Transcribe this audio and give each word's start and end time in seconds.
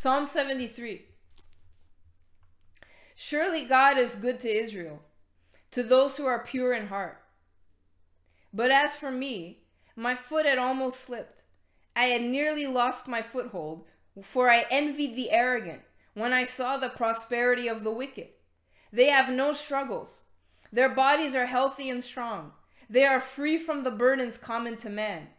Psalm 0.00 0.26
73. 0.26 1.06
Surely 3.16 3.64
God 3.64 3.98
is 3.98 4.14
good 4.14 4.38
to 4.38 4.48
Israel, 4.48 5.02
to 5.72 5.82
those 5.82 6.16
who 6.16 6.24
are 6.24 6.44
pure 6.44 6.72
in 6.72 6.86
heart. 6.86 7.20
But 8.54 8.70
as 8.70 8.94
for 8.94 9.10
me, 9.10 9.64
my 9.96 10.14
foot 10.14 10.46
had 10.46 10.56
almost 10.56 11.00
slipped. 11.00 11.42
I 11.96 12.04
had 12.04 12.22
nearly 12.22 12.64
lost 12.64 13.08
my 13.08 13.22
foothold, 13.22 13.86
for 14.22 14.48
I 14.48 14.66
envied 14.70 15.16
the 15.16 15.32
arrogant 15.32 15.82
when 16.14 16.32
I 16.32 16.44
saw 16.44 16.76
the 16.76 16.90
prosperity 16.90 17.66
of 17.66 17.82
the 17.82 17.90
wicked. 17.90 18.28
They 18.92 19.08
have 19.08 19.32
no 19.32 19.52
struggles. 19.52 20.22
Their 20.72 20.90
bodies 20.90 21.34
are 21.34 21.46
healthy 21.46 21.90
and 21.90 22.04
strong. 22.04 22.52
They 22.88 23.04
are 23.04 23.18
free 23.18 23.58
from 23.58 23.82
the 23.82 23.90
burdens 23.90 24.38
common 24.38 24.76
to 24.76 24.90
man. 24.90 25.30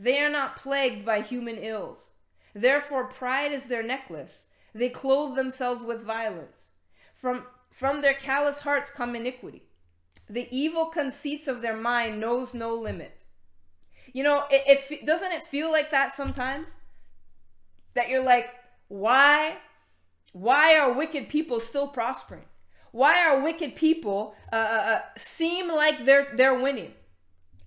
They 0.00 0.22
are 0.22 0.30
not 0.30 0.56
plagued 0.56 1.04
by 1.04 1.20
human 1.20 1.58
ills. 1.58 2.12
Therefore, 2.56 3.04
pride 3.04 3.52
is 3.52 3.66
their 3.66 3.82
necklace. 3.82 4.46
They 4.74 4.88
clothe 4.88 5.36
themselves 5.36 5.84
with 5.84 6.06
violence. 6.06 6.70
From, 7.14 7.44
from 7.70 8.00
their 8.00 8.14
callous 8.14 8.60
hearts 8.60 8.90
come 8.90 9.14
iniquity. 9.14 9.64
The 10.26 10.48
evil 10.50 10.86
conceits 10.86 11.48
of 11.48 11.60
their 11.60 11.76
mind 11.76 12.18
knows 12.18 12.54
no 12.54 12.74
limit. 12.74 13.24
You 14.14 14.22
know, 14.22 14.44
it, 14.50 14.80
it 14.90 15.04
doesn't 15.04 15.32
it 15.32 15.46
feel 15.46 15.70
like 15.70 15.90
that 15.90 16.12
sometimes? 16.12 16.76
That 17.92 18.08
you're 18.08 18.24
like, 18.24 18.48
why, 18.88 19.58
why 20.32 20.78
are 20.78 20.94
wicked 20.94 21.28
people 21.28 21.60
still 21.60 21.88
prospering? 21.88 22.44
Why 22.90 23.22
are 23.22 23.42
wicked 23.42 23.76
people 23.76 24.34
uh, 24.50 24.56
uh, 24.56 24.90
uh, 24.94 25.00
seem 25.18 25.68
like 25.68 26.06
they're 26.06 26.28
they're 26.34 26.58
winning? 26.58 26.94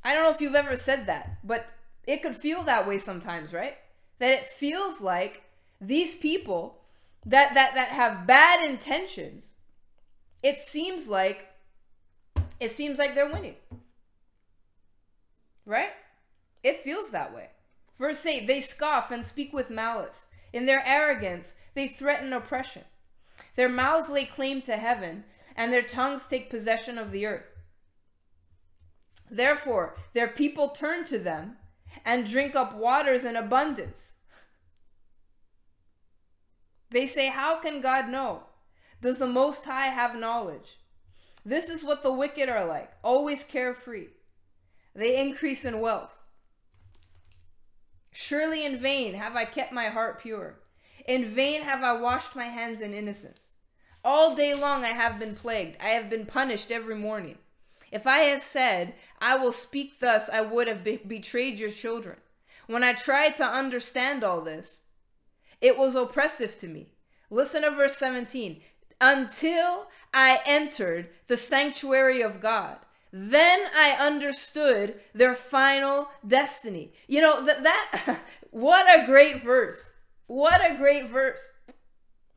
I 0.04 0.16
don't 0.16 0.24
know 0.24 0.32
if 0.32 0.41
you've 0.41 0.55
ever 0.55 0.76
said 0.76 1.05
that, 1.05 1.38
but 1.44 1.68
it 2.08 2.24
could 2.24 2.35
feel 2.35 2.63
that 2.63 2.88
way 2.88 2.98
sometimes, 2.98 3.54
right? 3.54 3.77
That 4.20 4.32
it 4.32 4.46
feels 4.46 5.02
like 5.02 5.44
these 5.82 6.16
people 6.16 6.82
that 7.26 7.54
that 7.54 7.73
that 7.76 7.90
have 7.90 8.27
bad 8.27 8.68
intentions. 8.70 9.54
It 10.43 10.60
seems 10.60 11.07
like 11.07 11.48
it 12.60 12.71
seems 12.71 12.99
like 12.99 13.16
they're 13.16 13.32
winning. 13.32 13.55
Right? 15.66 15.91
It 16.63 16.77
feels 16.77 17.12
that 17.12 17.34
way. 17.34 17.49
Verse 17.98 18.26
8 18.26 18.48
They 18.48 18.62
scoff 18.62 19.12
and 19.12 19.26
speak 19.26 19.54
with 19.54 19.70
malice. 19.70 20.27
In 20.52 20.65
their 20.65 20.84
arrogance, 20.86 21.55
they 21.74 21.88
threaten 21.88 22.34
oppression. 22.34 22.84
Their 23.55 23.70
mouths 23.70 24.10
lay 24.10 24.26
claim 24.26 24.62
to 24.63 24.77
heaven, 24.77 25.26
and 25.55 25.71
their 25.71 25.84
tongues 25.84 26.26
take 26.27 26.49
possession 26.49 26.98
of 26.98 27.12
the 27.12 27.26
earth. 27.26 27.49
Therefore, 29.30 29.96
their 30.13 30.27
people 30.27 30.70
turn 30.70 31.05
to 31.05 31.20
them 31.20 31.58
and 32.04 32.30
drink 32.30 32.55
up 32.55 32.74
waters 32.74 33.24
in 33.24 33.36
abundance. 33.36 34.13
They 36.91 37.05
say, 37.05 37.29
How 37.29 37.59
can 37.59 37.82
God 37.82 38.09
know? 38.09 38.43
Does 39.01 39.20
the 39.20 39.27
Most 39.27 39.65
High 39.65 39.87
have 39.87 40.15
knowledge? 40.15 40.77
This 41.46 41.70
is 41.70 41.84
what 41.84 42.04
the 42.04 42.12
wicked 42.12 42.49
are 42.49 42.65
like, 42.65 42.91
always 43.04 43.43
carefree. 43.43 44.07
They 44.93 45.20
increase 45.20 45.63
in 45.63 45.79
wealth. 45.79 46.18
Surely 48.12 48.65
in 48.65 48.77
vain 48.77 49.13
have 49.13 49.35
I 49.35 49.46
kept 49.46 49.71
my 49.71 49.87
heart 49.87 50.21
pure. 50.21 50.59
In 51.07 51.26
vain 51.26 51.62
have 51.62 51.84
I 51.84 51.93
washed 51.93 52.35
my 52.35 52.46
hands 52.46 52.81
in 52.81 52.93
innocence. 52.93 53.48
All 54.03 54.35
day 54.35 54.53
long 54.53 54.84
I 54.84 54.90
have 54.90 55.20
been 55.20 55.35
plagued. 55.35 55.77
I 55.81 55.90
have 55.90 56.09
been 56.09 56.26
punished 56.26 56.71
every 56.71 56.96
morning. 56.96 57.37
If 57.91 58.05
I 58.05 58.20
had 58.20 58.41
said, 58.41 58.93
I 59.20 59.35
will 59.37 59.51
speak 59.51 59.99
thus, 59.99 60.29
I 60.29 60.41
would 60.41 60.68
have 60.68 60.84
be- 60.84 60.98
betrayed 60.98 61.59
your 61.59 61.71
children. 61.71 62.18
When 62.68 62.84
I 62.84 62.93
tried 62.93 63.35
to 63.37 63.43
understand 63.43 64.24
all 64.24 64.41
this, 64.41 64.81
it 65.62 65.78
was 65.78 65.96
oppressive 65.96 66.57
to 66.57 66.68
me. 66.68 66.88
Listen 67.29 67.63
to 67.63 67.72
verse 67.72 67.97
17. 67.97 68.62
Until 69.02 69.88
I 70.13 70.40
entered 70.46 71.09
the 71.28 71.38
sanctuary 71.38 72.22
of 72.22 72.41
God, 72.41 72.78
then 73.12 73.68
I 73.75 73.97
understood 74.00 75.00
their 75.14 75.34
final 75.34 76.09
destiny. 76.25 76.94
You 77.08 77.22
know, 77.22 77.46
that, 77.46 77.64
that 77.64 78.20
what 78.52 78.88
a 78.88 79.06
great 79.06 79.44
verse. 79.44 79.92
What 80.28 80.62
a 80.62 80.75
great 80.75 81.09
verse. 81.09 81.50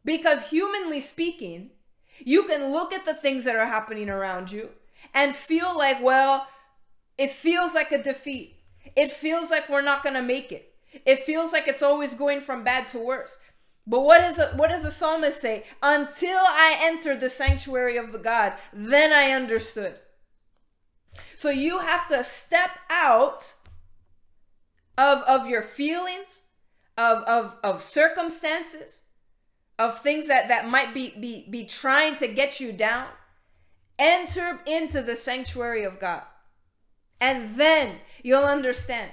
Because 0.05 0.49
humanly 0.51 1.01
speaking, 1.01 1.71
you 2.19 2.45
can 2.45 2.73
look 2.73 2.93
at 2.93 3.05
the 3.05 3.15
things 3.15 3.45
that 3.45 3.57
are 3.57 3.67
happening 3.67 4.09
around 4.09 4.51
you 4.51 4.71
and 5.15 5.37
feel 5.37 5.77
like, 5.77 6.03
well, 6.03 6.47
it 7.19 7.31
feels 7.31 7.75
like 7.75 7.93
a 7.93 8.03
defeat. 8.03 8.57
It 8.97 9.13
feels 9.13 9.51
like 9.51 9.69
we're 9.69 9.83
not 9.83 10.03
going 10.03 10.15
to 10.15 10.23
make 10.23 10.53
it. 10.53 10.72
It 11.05 11.23
feels 11.23 11.53
like 11.53 11.69
it's 11.69 11.83
always 11.83 12.15
going 12.15 12.41
from 12.41 12.65
bad 12.65 12.89
to 12.89 12.99
worse. 12.99 13.39
But 13.87 14.01
what 14.01 14.21
is 14.21 14.39
a, 14.39 14.49
what 14.49 14.71
does 14.71 14.85
the 14.85 14.91
psalmist 14.91 15.41
say? 15.41 15.65
Until 15.83 16.39
I 16.39 16.79
entered 16.81 17.21
the 17.21 17.31
sanctuary 17.31 17.97
of 17.97 18.13
the 18.13 18.19
God, 18.19 18.53
then 18.73 19.13
I 19.13 19.33
understood. 19.33 19.97
So 21.37 21.51
you 21.51 21.81
have 21.81 22.09
to 22.09 22.23
step 22.23 22.71
out 22.89 23.55
of 24.97 25.19
of 25.23 25.49
your 25.49 25.63
feelings, 25.63 26.43
of 26.97 27.25
of 27.25 27.57
of 27.65 27.81
circumstances, 27.81 29.01
of 29.79 29.99
things 29.99 30.29
that 30.29 30.49
that 30.49 30.69
might 30.69 30.95
be 30.95 31.11
be 31.11 31.49
be 31.51 31.65
trying 31.65 32.15
to 32.17 32.29
get 32.29 32.61
you 32.61 32.73
down 32.73 33.09
Enter 34.03 34.61
into 34.67 35.01
the 35.01 35.15
sanctuary 35.15 35.85
of 35.85 36.01
God. 36.01 36.23
And 37.21 37.57
then 37.57 38.01
you'll 38.23 38.45
understand. 38.45 39.13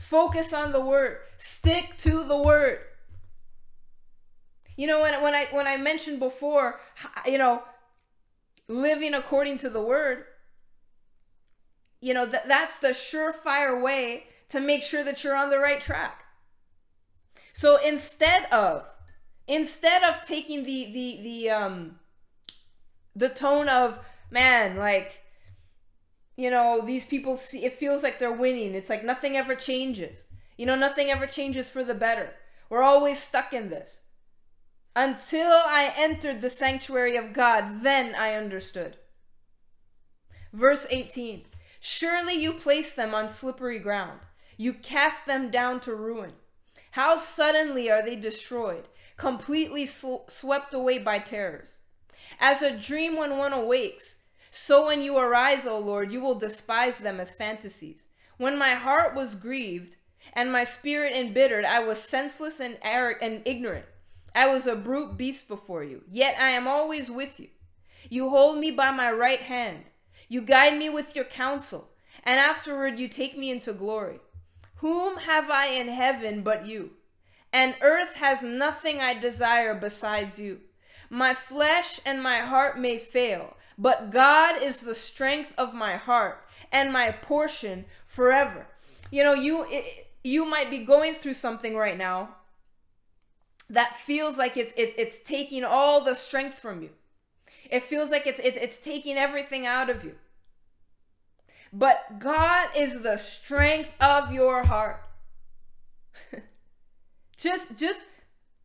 Focus 0.00 0.54
on 0.54 0.72
the 0.72 0.80
word. 0.80 1.18
Stick 1.36 1.98
to 1.98 2.24
the 2.24 2.36
word. 2.38 2.78
You 4.74 4.86
know 4.86 5.02
when 5.02 5.22
when 5.22 5.34
I 5.34 5.44
when 5.50 5.66
I 5.66 5.76
mentioned 5.76 6.18
before, 6.20 6.80
you 7.26 7.36
know, 7.36 7.62
living 8.66 9.12
according 9.12 9.58
to 9.58 9.68
the 9.68 9.82
word, 9.82 10.24
you 12.00 12.14
know, 12.14 12.24
that 12.24 12.48
that's 12.48 12.78
the 12.78 12.88
surefire 12.88 13.78
way 13.78 14.24
to 14.48 14.58
make 14.58 14.82
sure 14.82 15.04
that 15.04 15.22
you're 15.22 15.36
on 15.36 15.50
the 15.50 15.58
right 15.58 15.82
track. 15.82 16.24
So 17.52 17.78
instead 17.86 18.50
of 18.50 18.86
instead 19.46 20.02
of 20.02 20.26
taking 20.26 20.64
the 20.64 20.86
the 20.94 21.22
the 21.22 21.50
um 21.50 21.98
the 23.14 23.28
tone 23.28 23.68
of 23.68 23.98
man 24.30 24.78
like 24.78 25.20
you 26.40 26.50
know 26.50 26.80
these 26.84 27.04
people 27.04 27.36
see 27.36 27.64
it 27.66 27.74
feels 27.74 28.02
like 28.02 28.18
they're 28.18 28.32
winning. 28.32 28.74
It's 28.74 28.88
like 28.88 29.04
nothing 29.04 29.36
ever 29.36 29.54
changes. 29.54 30.24
You 30.56 30.64
know 30.64 30.76
nothing 30.76 31.10
ever 31.10 31.26
changes 31.26 31.68
for 31.68 31.84
the 31.84 31.94
better. 31.94 32.34
We're 32.70 32.82
always 32.82 33.18
stuck 33.18 33.52
in 33.52 33.68
this. 33.68 34.00
Until 34.96 35.52
i 35.52 35.92
entered 35.96 36.40
the 36.40 36.50
sanctuary 36.50 37.16
of 37.16 37.32
god 37.32 37.82
then 37.82 38.14
i 38.14 38.34
understood. 38.34 38.96
Verse 40.52 40.86
18 40.88 41.44
surely 41.78 42.34
you 42.34 42.52
place 42.52 42.94
them 42.94 43.14
on 43.14 43.28
slippery 43.28 43.78
ground. 43.78 44.20
You 44.56 44.72
cast 44.72 45.26
them 45.26 45.50
down 45.50 45.80
to 45.80 45.94
ruin. 45.94 46.32
How 46.92 47.16
suddenly 47.16 47.90
are 47.90 48.02
they 48.02 48.16
destroyed 48.16 48.88
completely 49.16 49.84
sw- 49.84 50.26
swept 50.28 50.72
away 50.72 50.98
by 50.98 51.18
terrors? 51.18 51.78
As 52.38 52.62
a 52.62 52.76
dream 52.76 53.16
when 53.16 53.36
one 53.36 53.52
awakes, 53.52 54.19
so 54.50 54.86
when 54.86 55.00
you 55.00 55.16
arise, 55.16 55.66
O 55.66 55.78
Lord, 55.78 56.12
you 56.12 56.20
will 56.20 56.34
despise 56.34 56.98
them 56.98 57.20
as 57.20 57.34
fantasies. 57.34 58.06
When 58.36 58.58
my 58.58 58.70
heart 58.70 59.14
was 59.14 59.34
grieved 59.34 59.96
and 60.32 60.50
my 60.52 60.64
spirit 60.64 61.14
embittered, 61.14 61.64
I 61.64 61.80
was 61.80 62.02
senseless 62.02 62.60
and, 62.60 62.78
and 62.82 63.42
ignorant. 63.44 63.86
I 64.34 64.48
was 64.48 64.66
a 64.66 64.76
brute 64.76 65.16
beast 65.16 65.48
before 65.48 65.84
you. 65.84 66.02
Yet 66.10 66.36
I 66.38 66.50
am 66.50 66.66
always 66.66 67.10
with 67.10 67.38
you. 67.38 67.48
You 68.08 68.30
hold 68.30 68.58
me 68.58 68.70
by 68.70 68.90
my 68.90 69.10
right 69.12 69.40
hand. 69.40 69.90
You 70.28 70.42
guide 70.42 70.78
me 70.78 70.88
with 70.88 71.16
your 71.16 71.24
counsel, 71.24 71.90
and 72.24 72.38
afterward 72.38 72.98
you 72.98 73.08
take 73.08 73.36
me 73.36 73.50
into 73.50 73.72
glory. 73.72 74.20
Whom 74.76 75.18
have 75.18 75.50
I 75.50 75.66
in 75.66 75.88
heaven 75.88 76.42
but 76.42 76.66
you? 76.66 76.92
And 77.52 77.74
earth 77.82 78.16
has 78.16 78.42
nothing 78.42 79.00
I 79.00 79.14
desire 79.14 79.74
besides 79.74 80.38
you. 80.38 80.60
My 81.10 81.34
flesh 81.34 82.00
and 82.06 82.22
my 82.22 82.38
heart 82.38 82.78
may 82.78 82.96
fail, 82.96 83.56
but 83.80 84.10
God 84.10 84.62
is 84.62 84.80
the 84.80 84.94
strength 84.94 85.54
of 85.56 85.72
my 85.72 85.96
heart 85.96 86.46
and 86.70 86.92
my 86.92 87.10
portion 87.10 87.86
forever. 88.04 88.66
You 89.10 89.24
know, 89.24 89.32
you 89.32 89.66
you 90.22 90.44
might 90.44 90.70
be 90.70 90.80
going 90.80 91.14
through 91.14 91.34
something 91.34 91.74
right 91.74 91.96
now 91.96 92.36
that 93.70 93.96
feels 93.96 94.36
like 94.36 94.58
it's 94.58 94.74
it's 94.76 94.92
it's 94.98 95.18
taking 95.22 95.64
all 95.64 96.04
the 96.04 96.14
strength 96.14 96.58
from 96.58 96.82
you. 96.82 96.90
It 97.70 97.82
feels 97.82 98.10
like 98.10 98.26
it's 98.26 98.38
it's 98.40 98.58
it's 98.58 98.78
taking 98.78 99.16
everything 99.16 99.66
out 99.66 99.88
of 99.88 100.04
you. 100.04 100.16
But 101.72 102.18
God 102.18 102.68
is 102.76 103.00
the 103.02 103.16
strength 103.16 103.94
of 103.98 104.30
your 104.30 104.64
heart. 104.64 105.02
just 107.38 107.78
just 107.78 108.04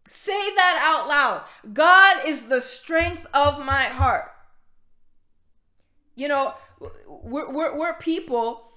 Say 0.08 0.54
that 0.56 0.78
out 0.82 1.08
loud. 1.08 1.44
God 1.74 2.28
is 2.28 2.46
the 2.46 2.62
strength 2.62 3.26
of 3.34 3.64
my 3.64 3.86
heart. 3.86 4.35
You 6.16 6.28
know, 6.28 6.54
we're, 7.08 7.52
we're, 7.52 7.78
we're 7.78 7.94
people 8.00 8.72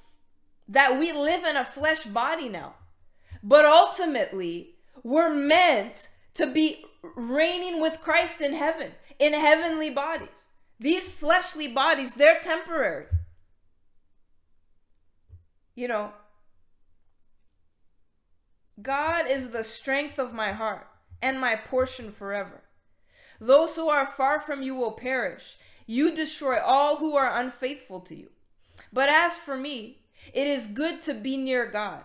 that 0.68 0.98
we 0.98 1.12
live 1.12 1.44
in 1.44 1.56
a 1.56 1.64
flesh 1.64 2.04
body 2.04 2.48
now. 2.48 2.74
But 3.42 3.64
ultimately, 3.64 4.74
We're 5.02 5.32
meant 5.32 6.08
to 6.34 6.46
be 6.46 6.84
reigning 7.16 7.80
with 7.80 8.00
Christ 8.00 8.40
in 8.40 8.54
heaven, 8.54 8.92
in 9.18 9.32
heavenly 9.32 9.90
bodies. 9.90 10.48
These 10.80 11.10
fleshly 11.10 11.68
bodies, 11.68 12.14
they're 12.14 12.40
temporary. 12.40 13.06
You 15.74 15.88
know, 15.88 16.12
God 18.80 19.26
is 19.28 19.50
the 19.50 19.64
strength 19.64 20.18
of 20.18 20.32
my 20.32 20.52
heart 20.52 20.86
and 21.22 21.40
my 21.40 21.56
portion 21.56 22.10
forever. 22.10 22.62
Those 23.40 23.76
who 23.76 23.88
are 23.88 24.06
far 24.06 24.40
from 24.40 24.62
you 24.62 24.74
will 24.74 24.92
perish. 24.92 25.56
You 25.90 26.14
destroy 26.14 26.58
all 26.62 26.96
who 26.96 27.16
are 27.16 27.40
unfaithful 27.40 28.00
to 28.00 28.14
you. 28.14 28.28
But 28.92 29.08
as 29.08 29.38
for 29.38 29.56
me, 29.56 30.02
it 30.34 30.46
is 30.46 30.66
good 30.66 31.00
to 31.02 31.14
be 31.14 31.38
near 31.38 31.64
God. 31.64 32.04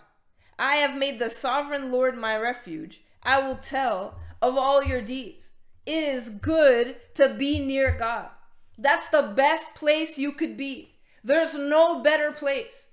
I 0.58 0.76
have 0.76 0.98
made 0.98 1.20
the 1.20 1.30
sovereign 1.30 1.92
Lord 1.92 2.18
my 2.18 2.38
refuge. 2.38 3.04
I 3.24 3.46
will 3.46 3.58
tell 3.58 4.20
of 4.42 4.58
all 4.58 4.86
your 4.86 5.02
deeds. 5.02 5.52
It 5.86 6.02
is 6.02 6.30
good 6.30 6.96
to 7.16 7.28
be 7.28 7.60
near 7.60 7.92
God. 7.92 8.30
That's 8.78 9.10
the 9.10 9.34
best 9.36 9.76
place 9.76 10.18
you 10.18 10.32
could 10.32 10.56
be. 10.56 10.96
There's 11.22 11.54
no 11.54 12.02
better 12.02 12.32
place. 12.32 12.88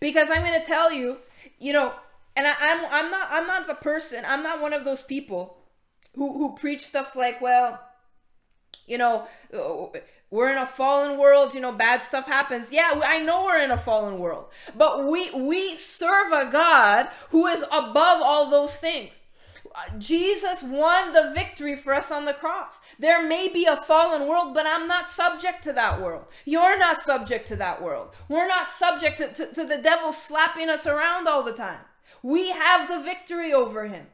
Because 0.00 0.28
I'm 0.28 0.42
going 0.42 0.60
to 0.60 0.66
tell 0.66 0.92
you, 0.92 1.18
you 1.60 1.72
know, 1.72 1.94
and 2.34 2.48
I, 2.48 2.54
I'm 2.58 2.84
I'm 2.90 3.10
not 3.12 3.28
I'm 3.30 3.46
not 3.46 3.66
the 3.68 3.74
person. 3.74 4.24
I'm 4.26 4.42
not 4.42 4.60
one 4.60 4.72
of 4.72 4.84
those 4.84 5.02
people 5.02 5.58
who 6.16 6.32
who 6.32 6.56
preach 6.56 6.80
stuff 6.80 7.14
like, 7.14 7.40
well, 7.40 7.80
you 8.86 8.98
know, 8.98 9.26
we're 10.32 10.50
in 10.50 10.56
a 10.56 10.64
fallen 10.64 11.18
world, 11.18 11.52
you 11.52 11.60
know, 11.60 11.72
bad 11.72 12.02
stuff 12.02 12.26
happens. 12.26 12.72
Yeah, 12.72 13.02
I 13.04 13.18
know 13.18 13.44
we're 13.44 13.62
in 13.62 13.70
a 13.70 13.76
fallen 13.76 14.18
world. 14.18 14.46
But 14.74 15.04
we 15.04 15.30
we 15.30 15.76
serve 15.76 16.32
a 16.32 16.50
God 16.50 17.08
who 17.28 17.46
is 17.46 17.62
above 17.70 18.22
all 18.22 18.48
those 18.48 18.74
things. 18.74 19.22
Jesus 19.98 20.62
won 20.62 21.12
the 21.12 21.32
victory 21.34 21.76
for 21.76 21.92
us 21.92 22.10
on 22.10 22.24
the 22.24 22.32
cross. 22.32 22.80
There 22.98 23.26
may 23.26 23.48
be 23.48 23.66
a 23.66 23.76
fallen 23.76 24.26
world, 24.26 24.54
but 24.54 24.66
I'm 24.66 24.88
not 24.88 25.08
subject 25.08 25.62
to 25.64 25.72
that 25.74 26.00
world. 26.00 26.24
You're 26.46 26.78
not 26.78 27.02
subject 27.02 27.46
to 27.48 27.56
that 27.56 27.82
world. 27.82 28.14
We're 28.28 28.48
not 28.48 28.70
subject 28.70 29.18
to, 29.18 29.32
to, 29.32 29.52
to 29.52 29.64
the 29.64 29.82
devil 29.82 30.12
slapping 30.12 30.70
us 30.70 30.86
around 30.86 31.28
all 31.28 31.42
the 31.42 31.52
time. 31.52 31.80
We 32.22 32.50
have 32.50 32.88
the 32.88 33.02
victory 33.02 33.52
over 33.52 33.86
him. 33.86 34.06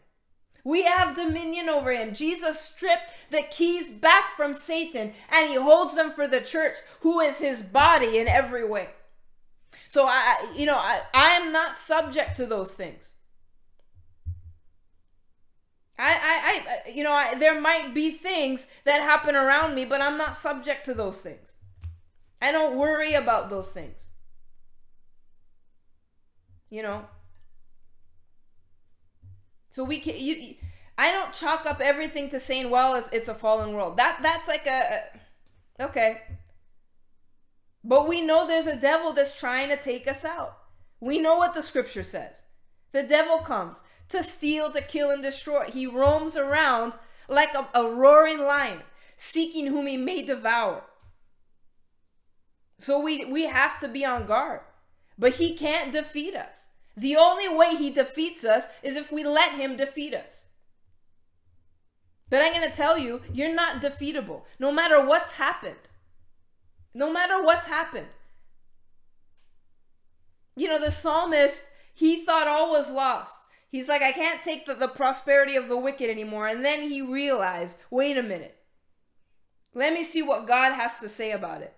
We 0.68 0.82
have 0.82 1.16
dominion 1.16 1.70
over 1.70 1.94
him. 1.94 2.12
Jesus 2.12 2.60
stripped 2.60 3.10
the 3.30 3.40
keys 3.40 3.88
back 3.88 4.28
from 4.32 4.52
Satan 4.52 5.14
and 5.30 5.48
he 5.48 5.54
holds 5.54 5.94
them 5.94 6.10
for 6.10 6.28
the 6.28 6.42
church, 6.42 6.76
who 7.00 7.20
is 7.20 7.38
his 7.38 7.62
body 7.62 8.18
in 8.18 8.28
every 8.28 8.68
way. 8.68 8.90
So 9.88 10.04
I, 10.06 10.52
you 10.54 10.66
know, 10.66 10.76
I, 10.76 11.00
I 11.14 11.28
am 11.30 11.52
not 11.52 11.78
subject 11.78 12.36
to 12.36 12.44
those 12.44 12.72
things. 12.72 13.14
I, 15.98 16.12
I, 16.12 16.86
I 16.86 16.90
you 16.90 17.02
know, 17.02 17.14
I, 17.14 17.38
there 17.38 17.58
might 17.58 17.94
be 17.94 18.10
things 18.10 18.70
that 18.84 19.00
happen 19.00 19.34
around 19.34 19.74
me, 19.74 19.86
but 19.86 20.02
I'm 20.02 20.18
not 20.18 20.36
subject 20.36 20.84
to 20.84 20.92
those 20.92 21.22
things. 21.22 21.52
I 22.42 22.52
don't 22.52 22.76
worry 22.76 23.14
about 23.14 23.48
those 23.48 23.72
things. 23.72 23.96
You 26.68 26.82
know, 26.82 27.06
so 29.70 29.84
we 29.84 29.98
can 29.98 30.14
you, 30.16 30.54
I 30.96 31.12
don't 31.12 31.32
chalk 31.32 31.66
up 31.66 31.80
everything 31.80 32.28
to 32.30 32.40
saying, 32.40 32.70
well, 32.70 32.94
it's, 32.96 33.08
it's 33.12 33.28
a 33.28 33.34
fallen 33.34 33.72
world. 33.72 33.96
That 33.96 34.18
that's 34.22 34.48
like 34.48 34.66
a 34.66 35.02
okay. 35.80 36.22
But 37.84 38.08
we 38.08 38.20
know 38.20 38.46
there's 38.46 38.66
a 38.66 38.80
devil 38.80 39.12
that's 39.12 39.38
trying 39.38 39.68
to 39.68 39.76
take 39.76 40.08
us 40.08 40.24
out. 40.24 40.58
We 41.00 41.18
know 41.18 41.36
what 41.36 41.54
the 41.54 41.62
scripture 41.62 42.02
says. 42.02 42.42
The 42.92 43.02
devil 43.02 43.38
comes 43.38 43.80
to 44.08 44.22
steal, 44.22 44.70
to 44.72 44.80
kill, 44.80 45.10
and 45.10 45.22
destroy. 45.22 45.70
He 45.70 45.86
roams 45.86 46.36
around 46.36 46.94
like 47.28 47.54
a, 47.54 47.68
a 47.74 47.88
roaring 47.88 48.40
lion, 48.40 48.80
seeking 49.16 49.66
whom 49.66 49.86
he 49.86 49.96
may 49.96 50.22
devour. 50.22 50.84
So 52.78 53.00
we, 53.00 53.24
we 53.24 53.44
have 53.44 53.78
to 53.80 53.88
be 53.88 54.04
on 54.04 54.26
guard. 54.26 54.60
But 55.18 55.34
he 55.34 55.54
can't 55.54 55.92
defeat 55.92 56.34
us. 56.34 56.68
The 56.98 57.16
only 57.16 57.48
way 57.48 57.76
he 57.76 57.90
defeats 57.90 58.44
us 58.44 58.66
is 58.82 58.96
if 58.96 59.12
we 59.12 59.24
let 59.24 59.52
him 59.52 59.76
defeat 59.76 60.14
us. 60.14 60.46
But 62.28 62.42
I'm 62.42 62.52
going 62.52 62.68
to 62.68 62.76
tell 62.76 62.98
you, 62.98 63.22
you're 63.32 63.54
not 63.54 63.80
defeatable. 63.80 64.42
No 64.58 64.72
matter 64.72 65.04
what's 65.04 65.32
happened. 65.32 65.76
No 66.92 67.10
matter 67.10 67.40
what's 67.40 67.68
happened. 67.68 68.08
You 70.56 70.66
know, 70.66 70.84
the 70.84 70.90
psalmist, 70.90 71.68
he 71.94 72.24
thought 72.24 72.48
all 72.48 72.72
was 72.72 72.90
lost. 72.90 73.38
He's 73.70 73.88
like, 73.88 74.02
I 74.02 74.10
can't 74.10 74.42
take 74.42 74.66
the, 74.66 74.74
the 74.74 74.88
prosperity 74.88 75.54
of 75.54 75.68
the 75.68 75.76
wicked 75.76 76.10
anymore. 76.10 76.48
And 76.48 76.64
then 76.64 76.90
he 76.90 77.00
realized, 77.00 77.78
wait 77.90 78.18
a 78.18 78.22
minute. 78.24 78.56
Let 79.72 79.92
me 79.92 80.02
see 80.02 80.22
what 80.22 80.48
God 80.48 80.72
has 80.72 80.98
to 80.98 81.08
say 81.08 81.30
about 81.30 81.62
it. 81.62 81.74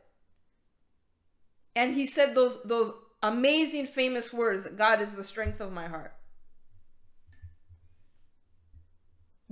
And 1.76 1.94
he 1.94 2.06
said 2.06 2.34
those 2.34 2.62
those 2.62 2.93
amazing 3.22 3.87
famous 3.87 4.32
words 4.32 4.67
God 4.76 5.00
is 5.00 5.17
the 5.17 5.25
strength 5.25 5.61
of 5.61 5.72
my 5.72 5.88
heart. 5.88 6.14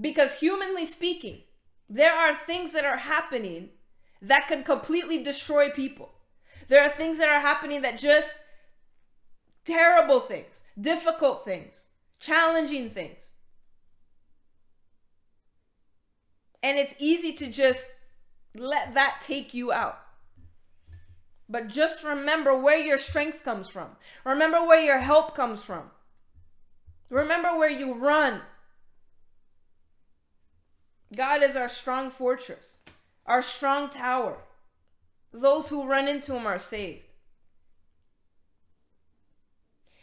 Because 0.00 0.38
humanly 0.38 0.86
speaking, 0.86 1.42
there 1.88 2.14
are 2.14 2.34
things 2.34 2.72
that 2.72 2.84
are 2.84 2.98
happening 2.98 3.70
that 4.22 4.48
can 4.48 4.62
completely 4.62 5.22
destroy 5.22 5.70
people. 5.70 6.12
There 6.68 6.82
are 6.82 6.90
things 6.90 7.18
that 7.18 7.28
are 7.28 7.40
happening 7.40 7.82
that 7.82 7.98
just 7.98 8.36
terrible 9.64 10.20
things, 10.20 10.62
difficult 10.80 11.44
things, 11.44 11.86
challenging 12.20 12.90
things. 12.90 13.32
And 16.62 16.78
it's 16.78 16.94
easy 16.98 17.32
to 17.34 17.50
just 17.50 17.90
let 18.54 18.94
that 18.94 19.18
take 19.20 19.54
you 19.54 19.72
out. 19.72 19.98
But 21.48 21.68
just 21.68 22.04
remember 22.04 22.56
where 22.56 22.78
your 22.78 22.98
strength 22.98 23.42
comes 23.42 23.68
from. 23.68 23.90
Remember 24.24 24.58
where 24.58 24.80
your 24.80 24.98
help 24.98 25.34
comes 25.34 25.64
from. 25.64 25.90
Remember 27.08 27.56
where 27.56 27.70
you 27.70 27.94
run. 27.94 28.42
God 31.14 31.42
is 31.42 31.56
our 31.56 31.70
strong 31.70 32.10
fortress, 32.10 32.78
our 33.24 33.40
strong 33.40 33.88
tower. 33.88 34.44
Those 35.32 35.70
who 35.70 35.88
run 35.88 36.06
into 36.06 36.34
him 36.34 36.46
are 36.46 36.58
saved. 36.58 37.02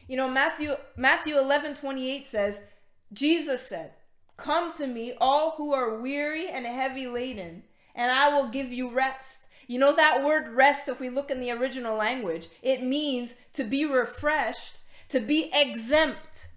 You 0.08 0.18
know, 0.18 0.30
Matthew 0.30 0.76
Matthew 0.96 1.38
11, 1.38 1.76
28 1.76 2.26
says, 2.26 2.68
Jesus 3.14 3.68
said, 3.68 3.94
Come 4.38 4.74
to 4.74 4.88
me, 4.88 5.14
all 5.20 5.56
who 5.58 5.74
are 5.74 6.00
weary 6.00 6.48
and 6.48 6.66
heavy 6.66 7.08
laden, 7.08 7.64
and 7.96 8.12
I 8.12 8.36
will 8.36 8.50
give 8.50 8.72
you 8.72 8.92
rest. 8.92 9.45
You 9.68 9.80
know 9.80 9.96
that 9.96 10.24
word 10.24 10.50
rest, 10.50 10.88
if 10.88 11.00
we 11.00 11.10
look 11.10 11.32
in 11.32 11.40
the 11.40 11.52
original 11.52 11.98
language, 11.98 12.50
it 12.62 12.84
means 12.84 13.36
to 13.54 13.64
be 13.64 13.86
refreshed, 13.86 14.78
to 15.10 15.20
be 15.20 15.50
exempt. 15.54 16.50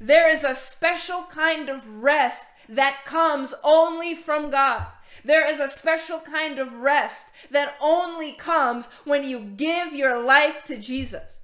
There 0.00 0.30
is 0.30 0.42
a 0.42 0.54
special 0.54 1.24
kind 1.30 1.68
of 1.68 1.88
rest 1.88 2.52
that 2.68 3.04
comes 3.04 3.54
only 3.62 4.14
from 4.14 4.50
God. 4.50 4.86
There 5.24 5.48
is 5.48 5.60
a 5.60 5.68
special 5.68 6.20
kind 6.20 6.58
of 6.58 6.72
rest 6.74 7.30
that 7.50 7.76
only 7.80 8.32
comes 8.32 8.90
when 9.04 9.24
you 9.24 9.40
give 9.40 9.94
your 9.94 10.22
life 10.22 10.64
to 10.66 10.76
Jesus. 10.76 11.40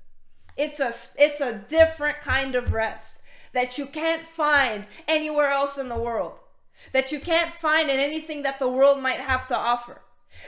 It's 0.57 0.81
a 0.81 0.93
it's 1.19 1.41
a 1.41 1.65
different 1.69 2.21
kind 2.21 2.55
of 2.55 2.73
rest 2.73 3.23
that 3.53 3.79
you 3.79 3.87
can't 3.87 4.27
find 4.27 4.87
anywhere 5.09 5.51
else 5.51 5.79
in 5.79 5.89
the 5.89 5.99
world. 5.99 6.41
That 6.93 7.13
you 7.13 7.21
can't 7.21 7.55
find 7.55 7.89
in 7.89 8.01
anything 8.01 8.43
that 8.43 8.59
the 8.59 8.69
world 8.69 9.01
might 9.01 9.21
have 9.21 9.47
to 9.49 9.57
offer 9.57 10.03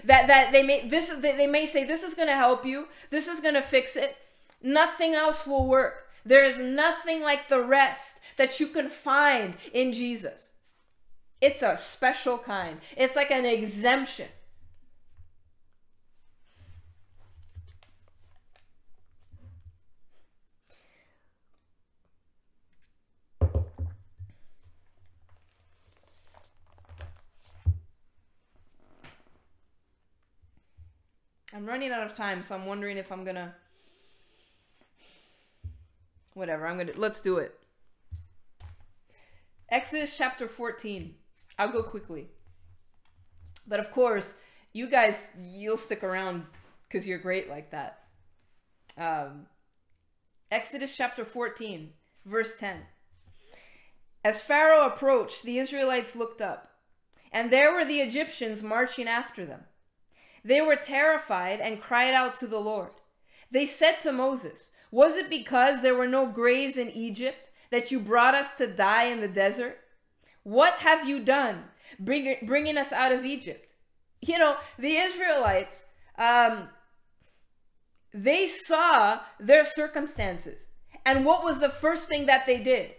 that 0.04 0.26
that 0.26 0.52
they 0.52 0.62
may 0.62 0.88
this 0.88 1.08
they 1.20 1.46
may 1.46 1.66
say 1.66 1.84
this 1.84 2.02
is 2.02 2.14
going 2.14 2.28
to 2.28 2.34
help 2.34 2.64
you. 2.64 2.88
This 3.10 3.28
is 3.28 3.40
going 3.40 3.54
to 3.54 3.62
fix 3.62 3.96
it. 3.96 4.16
Nothing 4.62 5.14
else 5.14 5.46
will 5.46 5.66
work. 5.66 6.08
There 6.24 6.44
is 6.44 6.58
nothing 6.58 7.22
like 7.22 7.48
the 7.48 7.62
rest 7.62 8.20
that 8.36 8.58
you 8.58 8.66
can 8.66 8.88
find 8.88 9.56
in 9.72 9.92
jesus. 9.92 10.50
It's 11.40 11.62
a 11.62 11.76
special 11.76 12.38
kind. 12.38 12.80
It's 12.96 13.16
like 13.16 13.30
an 13.30 13.44
exemption 13.44 14.28
I'm 31.54 31.66
running 31.66 31.92
out 31.92 32.02
of 32.02 32.14
time, 32.14 32.42
so 32.42 32.56
I'm 32.56 32.66
wondering 32.66 32.96
if 32.96 33.12
I'm 33.12 33.24
gonna. 33.24 33.54
Whatever, 36.32 36.66
I'm 36.66 36.76
gonna. 36.76 36.92
Let's 36.96 37.20
do 37.20 37.38
it. 37.38 37.56
Exodus 39.68 40.18
chapter 40.18 40.48
14. 40.48 41.14
I'll 41.56 41.70
go 41.70 41.84
quickly. 41.84 42.26
But 43.68 43.78
of 43.78 43.92
course, 43.92 44.36
you 44.72 44.90
guys, 44.90 45.30
you'll 45.38 45.76
stick 45.76 46.02
around 46.02 46.44
because 46.88 47.06
you're 47.06 47.18
great 47.18 47.48
like 47.48 47.70
that. 47.70 48.00
Um, 48.98 49.46
Exodus 50.50 50.96
chapter 50.96 51.24
14, 51.24 51.90
verse 52.24 52.58
10. 52.58 52.78
As 54.24 54.40
Pharaoh 54.40 54.86
approached, 54.86 55.44
the 55.44 55.58
Israelites 55.58 56.16
looked 56.16 56.40
up, 56.42 56.72
and 57.30 57.50
there 57.50 57.72
were 57.72 57.84
the 57.84 58.00
Egyptians 58.00 58.62
marching 58.62 59.06
after 59.06 59.46
them. 59.46 59.64
They 60.44 60.60
were 60.60 60.76
terrified 60.76 61.60
and 61.60 61.80
cried 61.80 62.14
out 62.14 62.34
to 62.36 62.46
the 62.46 62.58
Lord. 62.58 62.90
They 63.50 63.66
said 63.66 64.00
to 64.00 64.12
Moses, 64.12 64.70
Was 64.90 65.16
it 65.16 65.30
because 65.30 65.80
there 65.80 65.94
were 65.94 66.06
no 66.06 66.26
graves 66.26 66.76
in 66.76 66.90
Egypt 66.90 67.50
that 67.70 67.90
you 67.90 67.98
brought 67.98 68.34
us 68.34 68.56
to 68.56 68.66
die 68.66 69.04
in 69.04 69.20
the 69.20 69.28
desert? 69.28 69.78
What 70.42 70.74
have 70.74 71.08
you 71.08 71.24
done, 71.24 71.64
bring, 71.98 72.36
bringing 72.46 72.76
us 72.76 72.92
out 72.92 73.12
of 73.12 73.24
Egypt? 73.24 73.72
You 74.20 74.38
know, 74.38 74.56
the 74.78 74.96
Israelites, 74.96 75.86
um, 76.18 76.68
they 78.12 78.46
saw 78.46 79.20
their 79.40 79.64
circumstances. 79.64 80.68
And 81.06 81.24
what 81.24 81.44
was 81.44 81.60
the 81.60 81.68
first 81.68 82.08
thing 82.08 82.26
that 82.26 82.46
they 82.46 82.62
did? 82.62 82.92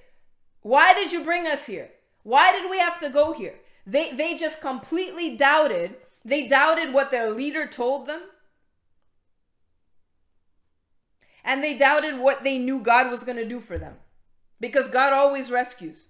Why 0.62 0.94
did 0.94 1.12
you 1.12 1.24
bring 1.24 1.48
us 1.48 1.68
here? 1.68 1.92
Why 2.24 2.52
did 2.52 2.70
we 2.70 2.80
have 2.80 3.00
to 3.00 3.10
go 3.10 3.34
here? 3.34 3.56
They, 3.86 4.14
they 4.14 4.36
just 4.36 4.62
completely 4.62 5.38
doubted. 5.38 5.96
They 6.25 6.48
doubted 6.48 6.91
what 6.91 7.12
their 7.12 7.29
leader 7.29 7.67
told 7.67 8.08
them. 8.08 8.22
And 11.44 11.63
they 11.63 11.77
doubted 11.77 12.20
what 12.20 12.44
they 12.44 12.58
knew 12.58 12.82
God 12.82 13.12
was 13.12 13.24
going 13.24 13.38
to 13.38 13.48
do 13.48 13.60
for 13.60 13.77
them. 13.77 13.98
Because 14.60 14.88
God 14.88 15.13
always 15.13 15.51
rescues. 15.51 16.08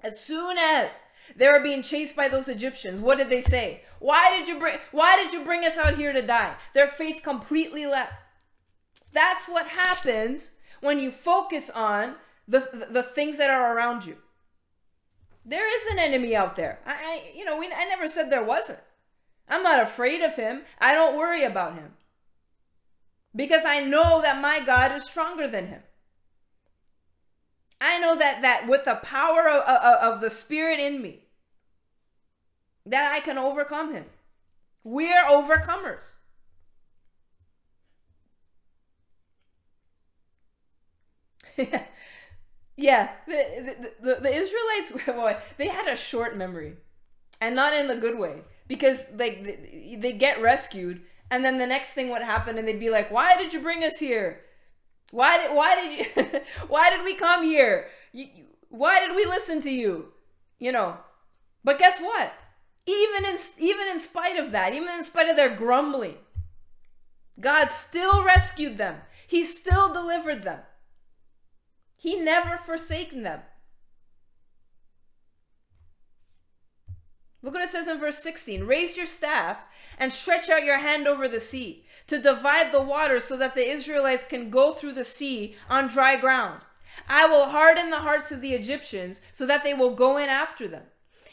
As 0.00 0.20
soon 0.20 0.58
as 0.58 1.00
they 1.34 1.48
were 1.48 1.60
being 1.60 1.82
chased 1.82 2.14
by 2.14 2.28
those 2.28 2.48
Egyptians, 2.48 3.00
what 3.00 3.16
did 3.16 3.30
they 3.30 3.40
say? 3.40 3.82
Why 3.98 4.30
did 4.36 4.46
you 4.46 4.58
bring 4.58 4.78
why 4.92 5.16
did 5.16 5.32
you 5.32 5.44
bring 5.44 5.64
us 5.64 5.78
out 5.78 5.94
here 5.94 6.12
to 6.12 6.22
die? 6.22 6.54
Their 6.74 6.86
faith 6.86 7.22
completely 7.22 7.86
left. 7.86 8.24
That's 9.12 9.48
what 9.48 9.68
happens 9.68 10.52
when 10.80 10.98
you 10.98 11.10
focus 11.10 11.70
on 11.70 12.16
the 12.48 12.86
the 12.90 13.02
things 13.02 13.38
that 13.38 13.50
are 13.50 13.76
around 13.76 14.04
you. 14.06 14.16
There 15.44 15.74
is 15.74 15.86
an 15.92 15.98
enemy 15.98 16.36
out 16.36 16.56
there. 16.56 16.80
I, 16.86 16.92
I 16.92 17.32
you 17.36 17.44
know, 17.44 17.58
we, 17.58 17.66
I 17.66 17.86
never 17.86 18.08
said 18.08 18.30
there 18.30 18.44
wasn't. 18.44 18.80
I'm 19.48 19.62
not 19.62 19.82
afraid 19.82 20.22
of 20.22 20.36
him. 20.36 20.62
I 20.78 20.92
don't 20.92 21.18
worry 21.18 21.44
about 21.44 21.74
him. 21.74 21.94
Because 23.34 23.64
I 23.64 23.80
know 23.80 24.20
that 24.22 24.40
my 24.40 24.60
God 24.64 24.92
is 24.92 25.04
stronger 25.04 25.48
than 25.48 25.68
him. 25.68 25.82
I 27.80 27.98
know 27.98 28.16
that 28.16 28.42
that 28.42 28.68
with 28.68 28.84
the 28.84 28.96
power 28.96 29.48
of, 29.48 29.62
of, 29.62 30.14
of 30.14 30.20
the 30.20 30.30
Spirit 30.30 30.78
in 30.78 31.00
me, 31.00 31.20
that 32.84 33.12
I 33.12 33.20
can 33.20 33.38
overcome 33.38 33.92
him. 33.92 34.04
We're 34.84 35.24
overcomers. 35.24 36.14
yeah, 42.80 43.10
the, 43.26 43.32
the, 43.64 43.92
the, 44.00 44.20
the 44.20 44.32
Israelites, 44.32 44.92
boy, 45.06 45.36
they 45.58 45.68
had 45.68 45.88
a 45.88 45.96
short 45.96 46.36
memory. 46.36 46.76
And 47.40 47.54
not 47.54 47.72
in 47.72 47.88
the 47.88 47.96
good 47.96 48.18
way. 48.18 48.42
Because 48.68 49.10
like 49.16 49.42
they, 49.44 49.96
they 49.98 50.12
get 50.12 50.42
rescued 50.42 51.00
and 51.30 51.44
then 51.44 51.58
the 51.58 51.66
next 51.66 51.92
thing 51.92 52.10
would 52.10 52.22
happen 52.22 52.58
and 52.58 52.66
they'd 52.66 52.80
be 52.80 52.90
like, 52.90 53.10
"Why 53.10 53.36
did 53.36 53.52
you 53.52 53.60
bring 53.60 53.84
us 53.84 53.98
here? 53.98 54.40
Why 55.10 55.38
did 55.38 55.54
why 55.54 55.74
did 55.74 55.98
you 55.98 56.40
why 56.68 56.90
did 56.90 57.04
we 57.04 57.14
come 57.14 57.44
here? 57.44 57.88
You, 58.12 58.26
why 58.68 59.00
did 59.00 59.16
we 59.16 59.24
listen 59.24 59.60
to 59.62 59.70
you?" 59.70 60.12
You 60.58 60.72
know. 60.72 60.98
But 61.64 61.78
guess 61.78 62.00
what? 62.00 62.32
Even 62.86 63.30
in 63.30 63.36
even 63.58 63.88
in 63.88 64.00
spite 64.00 64.38
of 64.38 64.52
that, 64.52 64.74
even 64.74 64.88
in 64.88 65.04
spite 65.04 65.28
of 65.28 65.36
their 65.36 65.54
grumbling, 65.54 66.18
God 67.38 67.70
still 67.70 68.24
rescued 68.24 68.76
them. 68.76 68.96
He 69.26 69.44
still 69.44 69.92
delivered 69.92 70.42
them. 70.42 70.60
He 72.00 72.18
never 72.18 72.56
forsaken 72.56 73.24
them. 73.24 73.42
Look 77.42 77.52
what 77.52 77.62
it 77.62 77.68
says 77.68 77.88
in 77.88 77.98
verse 77.98 78.16
16 78.22 78.64
Raise 78.64 78.96
your 78.96 79.04
staff 79.04 79.66
and 79.98 80.10
stretch 80.10 80.48
out 80.48 80.64
your 80.64 80.78
hand 80.78 81.06
over 81.06 81.28
the 81.28 81.40
sea 81.40 81.84
to 82.06 82.18
divide 82.18 82.72
the 82.72 82.80
waters 82.80 83.24
so 83.24 83.36
that 83.36 83.54
the 83.54 83.68
Israelites 83.68 84.24
can 84.24 84.48
go 84.48 84.72
through 84.72 84.94
the 84.94 85.04
sea 85.04 85.56
on 85.68 85.88
dry 85.88 86.16
ground. 86.16 86.62
I 87.06 87.26
will 87.26 87.50
harden 87.50 87.90
the 87.90 87.98
hearts 87.98 88.32
of 88.32 88.40
the 88.40 88.54
Egyptians 88.54 89.20
so 89.30 89.44
that 89.44 89.62
they 89.62 89.74
will 89.74 89.94
go 89.94 90.16
in 90.16 90.30
after 90.30 90.66
them. 90.66 90.84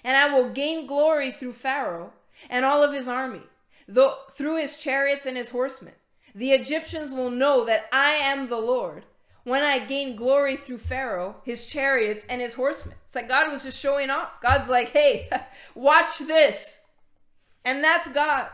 And 0.04 0.18
I 0.18 0.38
will 0.38 0.50
gain 0.50 0.86
glory 0.86 1.32
through 1.32 1.54
Pharaoh 1.54 2.12
and 2.50 2.66
all 2.66 2.84
of 2.84 2.94
his 2.94 3.08
army, 3.08 3.44
though, 3.88 4.16
through 4.32 4.60
his 4.60 4.78
chariots 4.78 5.26
and 5.26 5.38
his 5.38 5.52
horsemen. 5.52 5.94
The 6.36 6.52
Egyptians 6.52 7.12
will 7.12 7.32
know 7.32 7.64
that 7.64 7.86
I 7.94 8.12
am 8.12 8.50
the 8.50 8.60
Lord 8.60 9.06
when 9.48 9.63
I 9.63 9.80
gain 9.80 10.18
glory 10.18 10.58
through 10.58 10.80
Pharaoh, 10.80 11.38
his 11.46 11.66
chariots, 11.66 12.25
and 12.30 12.42
his 12.42 12.56
horsemen. 12.56 12.98
It's 13.06 13.16
like 13.16 13.30
God 13.30 13.50
was 13.50 13.63
just 13.63 13.80
showing 13.80 14.10
off. 14.10 14.42
God's 14.42 14.68
like, 14.68 14.89
hey, 14.89 15.30
watch 15.74 16.18
this. 16.18 16.86
And 17.63 17.82
that's 17.82 18.12
God. 18.12 18.50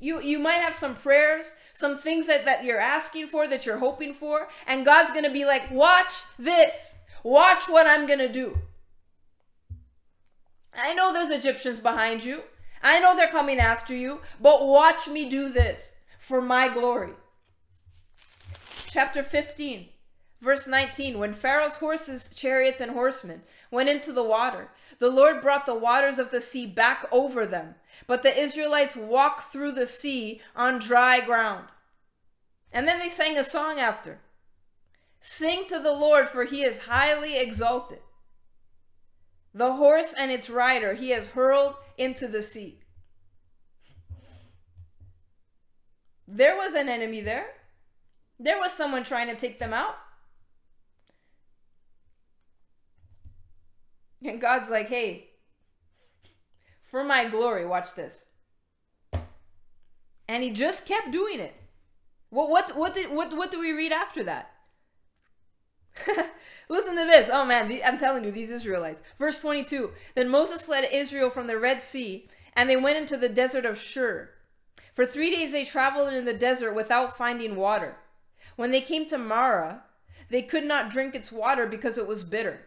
You 0.00 0.22
you 0.22 0.38
might 0.38 0.62
have 0.62 0.76
some 0.76 0.94
prayers, 0.94 1.54
some 1.74 1.96
things 1.96 2.28
that, 2.28 2.44
that 2.44 2.62
you're 2.62 2.78
asking 2.78 3.26
for, 3.26 3.48
that 3.48 3.66
you're 3.66 3.78
hoping 3.78 4.14
for, 4.14 4.46
and 4.68 4.84
God's 4.84 5.10
gonna 5.10 5.32
be 5.32 5.44
like, 5.44 5.68
watch 5.72 6.22
this. 6.38 6.96
Watch 7.24 7.64
what 7.68 7.88
I'm 7.88 8.06
gonna 8.06 8.32
do. 8.32 8.58
I 10.72 10.94
know 10.94 11.12
there's 11.12 11.30
Egyptians 11.30 11.80
behind 11.80 12.22
you. 12.22 12.44
I 12.80 13.00
know 13.00 13.16
they're 13.16 13.26
coming 13.26 13.58
after 13.58 13.92
you, 13.92 14.20
but 14.40 14.64
watch 14.64 15.08
me 15.08 15.28
do 15.28 15.52
this 15.52 15.94
for 16.20 16.40
my 16.40 16.68
glory 16.68 17.14
chapter 18.90 19.22
15, 19.22 19.88
verse 20.40 20.66
19. 20.66 21.18
When 21.18 21.32
Pharaoh's 21.32 21.76
horses, 21.76 22.30
chariots, 22.34 22.80
and 22.80 22.92
horsemen 22.92 23.42
went 23.70 23.88
into 23.88 24.12
the 24.12 24.22
water, 24.22 24.70
the 24.98 25.10
Lord 25.10 25.40
brought 25.40 25.66
the 25.66 25.78
waters 25.78 26.18
of 26.18 26.30
the 26.30 26.40
sea 26.40 26.66
back 26.66 27.06
over 27.12 27.46
them. 27.46 27.74
But 28.06 28.22
the 28.22 28.36
Israelites 28.36 28.96
walked 28.96 29.52
through 29.52 29.72
the 29.72 29.86
sea 29.86 30.40
on 30.56 30.78
dry 30.78 31.20
ground. 31.20 31.68
And 32.72 32.86
then 32.86 32.98
they 32.98 33.08
sang 33.08 33.36
a 33.36 33.44
song 33.44 33.78
after 33.78 34.20
Sing 35.20 35.64
to 35.66 35.80
the 35.80 35.92
Lord, 35.92 36.28
for 36.28 36.44
he 36.44 36.62
is 36.62 36.86
highly 36.86 37.38
exalted. 37.38 38.00
The 39.52 39.74
horse 39.74 40.14
and 40.16 40.30
its 40.30 40.48
rider 40.48 40.94
he 40.94 41.10
has 41.10 41.28
hurled 41.28 41.74
into 41.96 42.28
the 42.28 42.42
sea. 42.42 42.80
There 46.26 46.56
was 46.56 46.74
an 46.74 46.88
enemy 46.88 47.20
there. 47.20 47.46
There 48.38 48.58
was 48.58 48.72
someone 48.72 49.04
trying 49.04 49.28
to 49.28 49.34
take 49.34 49.58
them 49.58 49.74
out. 49.74 49.96
And 54.24 54.40
God's 54.40 54.70
like, 54.70 54.88
hey, 54.88 55.30
for 56.82 57.04
my 57.04 57.28
glory, 57.28 57.66
watch 57.66 57.94
this. 57.94 58.26
And 60.28 60.42
he 60.42 60.50
just 60.50 60.86
kept 60.86 61.10
doing 61.10 61.40
it. 61.40 61.54
What 62.30 62.50
what 62.50 62.76
what 62.76 62.94
did 62.94 63.10
what 63.10 63.30
what 63.30 63.50
do 63.50 63.58
we 63.58 63.72
read 63.72 63.92
after 63.92 64.22
that? 64.24 64.52
Listen 66.68 66.96
to 66.96 67.04
this. 67.06 67.30
Oh 67.32 67.46
man, 67.46 67.68
the, 67.68 67.82
I'm 67.82 67.98
telling 67.98 68.24
you, 68.24 68.30
these 68.30 68.50
Israelites. 68.50 69.02
Verse 69.18 69.40
22. 69.40 69.92
Then 70.14 70.28
Moses 70.28 70.68
led 70.68 70.88
Israel 70.92 71.30
from 71.30 71.46
the 71.46 71.58
Red 71.58 71.80
Sea, 71.80 72.28
and 72.54 72.68
they 72.68 72.76
went 72.76 72.98
into 72.98 73.16
the 73.16 73.28
desert 73.28 73.64
of 73.64 73.78
Shur. 73.78 74.30
For 74.92 75.06
three 75.06 75.30
days 75.30 75.52
they 75.52 75.64
traveled 75.64 76.12
in 76.12 76.26
the 76.26 76.34
desert 76.34 76.74
without 76.74 77.16
finding 77.16 77.56
water. 77.56 77.96
When 78.58 78.72
they 78.72 78.80
came 78.80 79.06
to 79.06 79.18
Marah, 79.18 79.84
they 80.30 80.42
could 80.42 80.64
not 80.64 80.90
drink 80.90 81.14
its 81.14 81.30
water 81.30 81.64
because 81.64 81.96
it 81.96 82.08
was 82.08 82.24
bitter. 82.24 82.62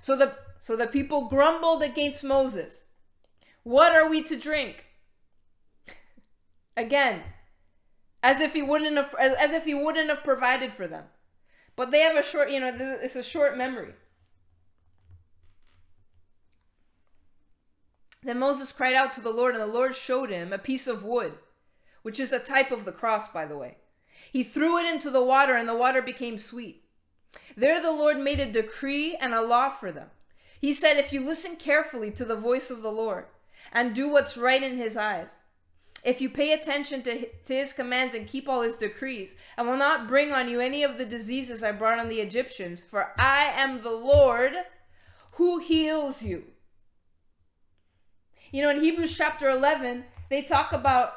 So 0.00 0.16
the 0.16 0.34
so 0.58 0.76
the 0.76 0.86
people 0.86 1.28
grumbled 1.28 1.82
against 1.82 2.24
Moses. 2.24 2.84
What 3.62 3.94
are 3.94 4.08
we 4.08 4.22
to 4.22 4.34
drink? 4.34 4.86
Again, 6.74 7.22
as 8.22 8.40
if 8.40 8.54
he 8.54 8.62
wouldn't 8.62 8.96
have 8.96 9.14
as 9.20 9.52
if 9.52 9.66
he 9.66 9.74
wouldn't 9.74 10.08
have 10.08 10.24
provided 10.24 10.72
for 10.72 10.88
them. 10.88 11.04
But 11.76 11.90
they 11.90 12.00
have 12.00 12.16
a 12.16 12.22
short, 12.22 12.50
you 12.50 12.58
know, 12.58 12.74
it's 12.74 13.14
a 13.14 13.22
short 13.22 13.58
memory. 13.58 13.92
Then 18.22 18.38
Moses 18.38 18.72
cried 18.72 18.94
out 18.94 19.12
to 19.12 19.20
the 19.20 19.28
Lord, 19.28 19.52
and 19.52 19.62
the 19.62 19.66
Lord 19.66 19.94
showed 19.94 20.30
him 20.30 20.50
a 20.50 20.58
piece 20.58 20.86
of 20.86 21.04
wood, 21.04 21.34
which 22.00 22.18
is 22.18 22.32
a 22.32 22.38
type 22.38 22.70
of 22.70 22.86
the 22.86 22.92
cross, 22.92 23.28
by 23.28 23.44
the 23.44 23.58
way. 23.58 23.76
He 24.32 24.42
threw 24.42 24.78
it 24.78 24.88
into 24.88 25.10
the 25.10 25.24
water, 25.24 25.54
and 25.54 25.68
the 25.68 25.76
water 25.76 26.02
became 26.02 26.38
sweet. 26.38 26.84
There 27.56 27.80
the 27.80 27.92
Lord 27.92 28.18
made 28.18 28.40
a 28.40 28.50
decree 28.50 29.16
and 29.20 29.34
a 29.34 29.42
law 29.42 29.68
for 29.68 29.92
them. 29.92 30.08
He 30.60 30.72
said, 30.72 30.96
If 30.96 31.12
you 31.12 31.24
listen 31.24 31.56
carefully 31.56 32.10
to 32.12 32.24
the 32.24 32.36
voice 32.36 32.70
of 32.70 32.82
the 32.82 32.90
Lord 32.90 33.26
and 33.72 33.94
do 33.94 34.12
what's 34.12 34.36
right 34.36 34.62
in 34.62 34.76
his 34.76 34.96
eyes, 34.96 35.36
if 36.02 36.20
you 36.20 36.30
pay 36.30 36.52
attention 36.52 37.02
to, 37.02 37.26
to 37.44 37.54
his 37.54 37.72
commands 37.72 38.14
and 38.14 38.26
keep 38.26 38.48
all 38.48 38.62
his 38.62 38.76
decrees, 38.76 39.36
I 39.58 39.62
will 39.62 39.76
not 39.76 40.08
bring 40.08 40.32
on 40.32 40.48
you 40.48 40.60
any 40.60 40.82
of 40.82 40.96
the 40.96 41.04
diseases 41.04 41.62
I 41.62 41.72
brought 41.72 41.98
on 41.98 42.08
the 42.08 42.20
Egyptians, 42.20 42.82
for 42.82 43.12
I 43.18 43.52
am 43.54 43.82
the 43.82 43.90
Lord 43.90 44.52
who 45.32 45.58
heals 45.58 46.22
you. 46.22 46.44
You 48.50 48.62
know, 48.62 48.70
in 48.70 48.80
Hebrews 48.80 49.16
chapter 49.16 49.48
11, 49.48 50.04
they 50.28 50.42
talk 50.42 50.72
about 50.72 51.12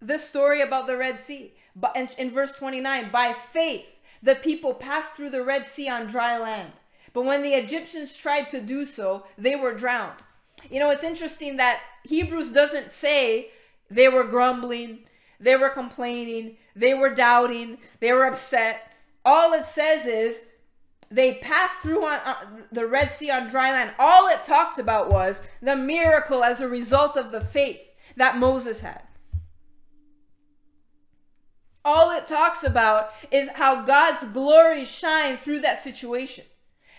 this 0.00 0.26
story 0.28 0.60
about 0.60 0.86
the 0.86 0.96
Red 0.96 1.18
Sea. 1.18 1.53
But 1.76 1.96
in, 1.96 2.08
in 2.18 2.30
verse 2.30 2.56
29, 2.56 3.10
by 3.10 3.32
faith, 3.32 4.00
the 4.22 4.34
people 4.34 4.74
passed 4.74 5.12
through 5.12 5.30
the 5.30 5.42
Red 5.42 5.66
Sea 5.66 5.88
on 5.88 6.06
dry 6.06 6.38
land. 6.38 6.72
But 7.12 7.24
when 7.24 7.42
the 7.42 7.54
Egyptians 7.54 8.16
tried 8.16 8.50
to 8.50 8.60
do 8.60 8.84
so, 8.84 9.26
they 9.36 9.56
were 9.56 9.74
drowned. 9.74 10.18
You 10.70 10.80
know, 10.80 10.90
it's 10.90 11.04
interesting 11.04 11.56
that 11.58 11.80
Hebrews 12.04 12.52
doesn't 12.52 12.90
say 12.90 13.50
they 13.90 14.08
were 14.08 14.24
grumbling, 14.24 15.00
they 15.38 15.56
were 15.56 15.68
complaining, 15.68 16.56
they 16.74 16.94
were 16.94 17.14
doubting, 17.14 17.78
they 18.00 18.12
were 18.12 18.24
upset. 18.24 18.90
All 19.24 19.52
it 19.52 19.66
says 19.66 20.06
is 20.06 20.46
they 21.10 21.34
passed 21.34 21.80
through 21.80 22.04
on, 22.04 22.66
the 22.72 22.86
Red 22.86 23.12
Sea 23.12 23.30
on 23.30 23.48
dry 23.48 23.70
land. 23.72 23.94
All 23.98 24.26
it 24.28 24.44
talked 24.44 24.78
about 24.78 25.10
was 25.10 25.42
the 25.60 25.76
miracle 25.76 26.42
as 26.42 26.60
a 26.60 26.68
result 26.68 27.16
of 27.16 27.30
the 27.30 27.40
faith 27.40 27.92
that 28.16 28.38
Moses 28.38 28.80
had. 28.80 29.02
It 32.16 32.26
talks 32.26 32.64
about 32.64 33.10
is 33.30 33.50
how 33.50 33.82
God's 33.82 34.24
glory 34.28 34.84
shined 34.84 35.38
through 35.38 35.60
that 35.60 35.78
situation. 35.78 36.44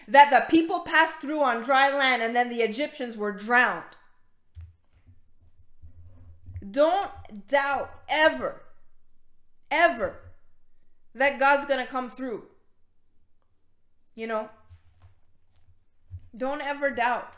That 0.08 0.30
the 0.30 0.50
people 0.50 0.82
passed 0.82 1.20
through 1.20 1.42
on 1.42 1.64
dry 1.64 1.96
land 1.96 2.22
and 2.22 2.36
then 2.36 2.50
the 2.50 2.62
Egyptians 2.62 3.18
were 3.18 3.32
drowned. 3.32 3.84
Don't 6.70 7.12
doubt 7.48 7.92
ever, 8.08 8.62
ever 9.72 10.20
that 11.16 11.40
God's 11.40 11.66
going 11.66 11.84
to 11.84 11.92
come 11.92 12.10
through. 12.10 12.44
You 14.16 14.28
know? 14.28 14.50
Don't 16.36 16.62
ever 16.62 16.90
doubt. 16.90 17.32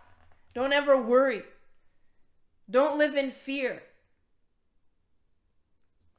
Don't 0.54 0.74
ever 0.74 1.00
worry. 1.00 1.44
Don't 2.70 2.98
live 2.98 3.16
in 3.16 3.32
fear. 3.32 3.84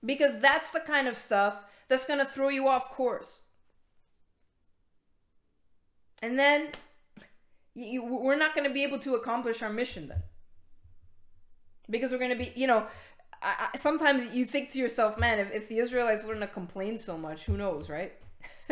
Because 0.04 0.40
that's 0.40 0.70
the 0.70 0.80
kind 0.80 1.08
of 1.08 1.16
stuff 1.16 1.62
that's 1.88 2.06
going 2.06 2.20
to 2.20 2.24
throw 2.24 2.48
you 2.48 2.68
off 2.68 2.90
course. 2.90 3.40
And 6.22 6.38
then 6.38 6.68
you, 7.74 8.04
we're 8.04 8.36
not 8.36 8.54
going 8.54 8.66
to 8.66 8.72
be 8.72 8.82
able 8.82 8.98
to 9.00 9.14
accomplish 9.14 9.62
our 9.62 9.70
mission 9.70 10.08
then. 10.08 10.22
Because 11.90 12.12
we're 12.12 12.18
going 12.18 12.30
to 12.30 12.36
be, 12.36 12.52
you 12.54 12.66
know, 12.66 12.86
I, 13.42 13.68
I, 13.72 13.76
sometimes 13.76 14.34
you 14.34 14.44
think 14.44 14.70
to 14.72 14.78
yourself, 14.78 15.18
man, 15.18 15.38
if, 15.38 15.52
if 15.52 15.68
the 15.68 15.78
Israelites 15.78 16.24
wouldn't 16.24 16.42
have 16.42 16.52
complained 16.52 17.00
so 17.00 17.16
much, 17.16 17.44
who 17.44 17.56
knows, 17.56 17.88
right? 17.88 18.12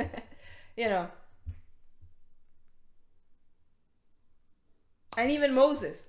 you 0.76 0.88
know. 0.88 1.09
And 5.16 5.30
even 5.30 5.54
Moses. 5.54 6.06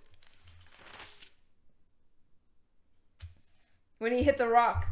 When 4.00 4.12
he 4.12 4.22
hit 4.22 4.38
the 4.38 4.48
rock, 4.48 4.86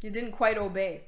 he 0.00 0.10
didn't 0.10 0.32
quite 0.32 0.58
obey. 0.58 1.02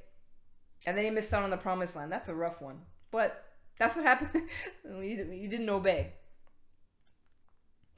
And 0.87 0.97
then 0.97 1.05
he 1.05 1.11
missed 1.11 1.33
out 1.33 1.43
on 1.43 1.51
the 1.51 1.57
promised 1.57 1.97
land. 1.97 2.11
That's 2.11 2.29
a 2.29 2.35
rough 2.35 2.61
one. 2.61 2.81
But 3.11 3.45
that's 3.79 3.97
what 3.97 4.05
happened. 4.05 4.49
you 5.03 5.49
didn't 5.49 5.69
obey. 5.69 6.13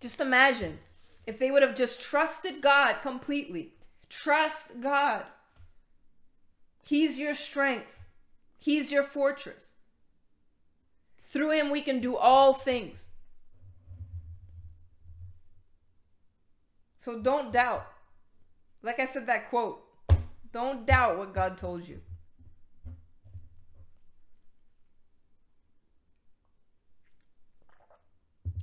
Just 0.01 0.21
imagine 0.21 0.79
if 1.27 1.39
they 1.39 1.51
would 1.51 1.63
have 1.63 1.77
just 1.77 2.01
trusted 2.01 2.61
God 2.61 3.03
completely. 3.03 3.75
Trust 4.09 4.81
God. 4.81 5.25
He's 6.85 7.19
your 7.19 7.35
strength, 7.35 8.01
He's 8.59 8.91
your 8.91 9.05
fortress. 9.05 9.75
Through 11.23 11.53
Him, 11.53 11.71
we 11.71 11.81
can 11.81 12.01
do 12.01 12.17
all 12.17 12.53
things. 12.53 13.07
So 16.99 17.21
don't 17.21 17.53
doubt. 17.53 17.87
Like 18.83 19.01
I 19.01 19.07
said, 19.07 19.27
that 19.29 19.49
quote 19.49 19.82
don't 20.53 20.87
doubt 20.87 21.19
what 21.19 21.35
God 21.35 21.57
told 21.57 21.87
you. 21.87 22.01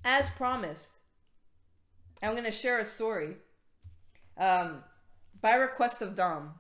As 0.06 0.30
promised, 0.30 1.00
I'm 2.24 2.32
going 2.32 2.46
to 2.46 2.52
share 2.52 2.80
a 2.80 2.86
story 2.86 3.36
um, 4.38 4.84
by 5.42 5.56
request 5.56 6.02
of 6.02 6.16
Dom, 6.16 6.54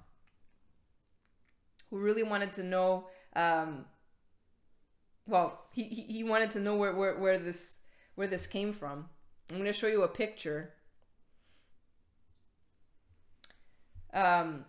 who 1.89 1.99
really 1.99 2.23
wanted 2.23 2.53
to 2.53 2.63
know. 2.63 3.07
Um, 3.35 3.85
well, 5.25 5.65
he, 5.73 5.83
he, 5.83 6.23
wanted 6.23 6.51
to 6.51 6.59
know 6.59 6.75
where, 6.75 6.93
where, 6.93 7.17
where 7.17 7.37
this 7.37 7.77
where 8.15 8.27
this 8.27 8.45
came 8.45 8.73
from. 8.73 9.05
I'm 9.49 9.55
going 9.55 9.71
to 9.71 9.73
show 9.73 9.87
you 9.87 10.03
a 10.03 10.07
picture 10.07 10.73
Um, 14.13 14.65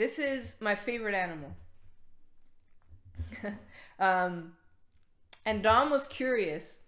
this 0.00 0.18
is 0.18 0.56
my 0.62 0.74
favorite 0.74 1.14
animal. 1.14 1.54
um, 4.00 4.52
and 5.44 5.62
Dom 5.62 5.90
was 5.90 6.06
curious. 6.06 6.78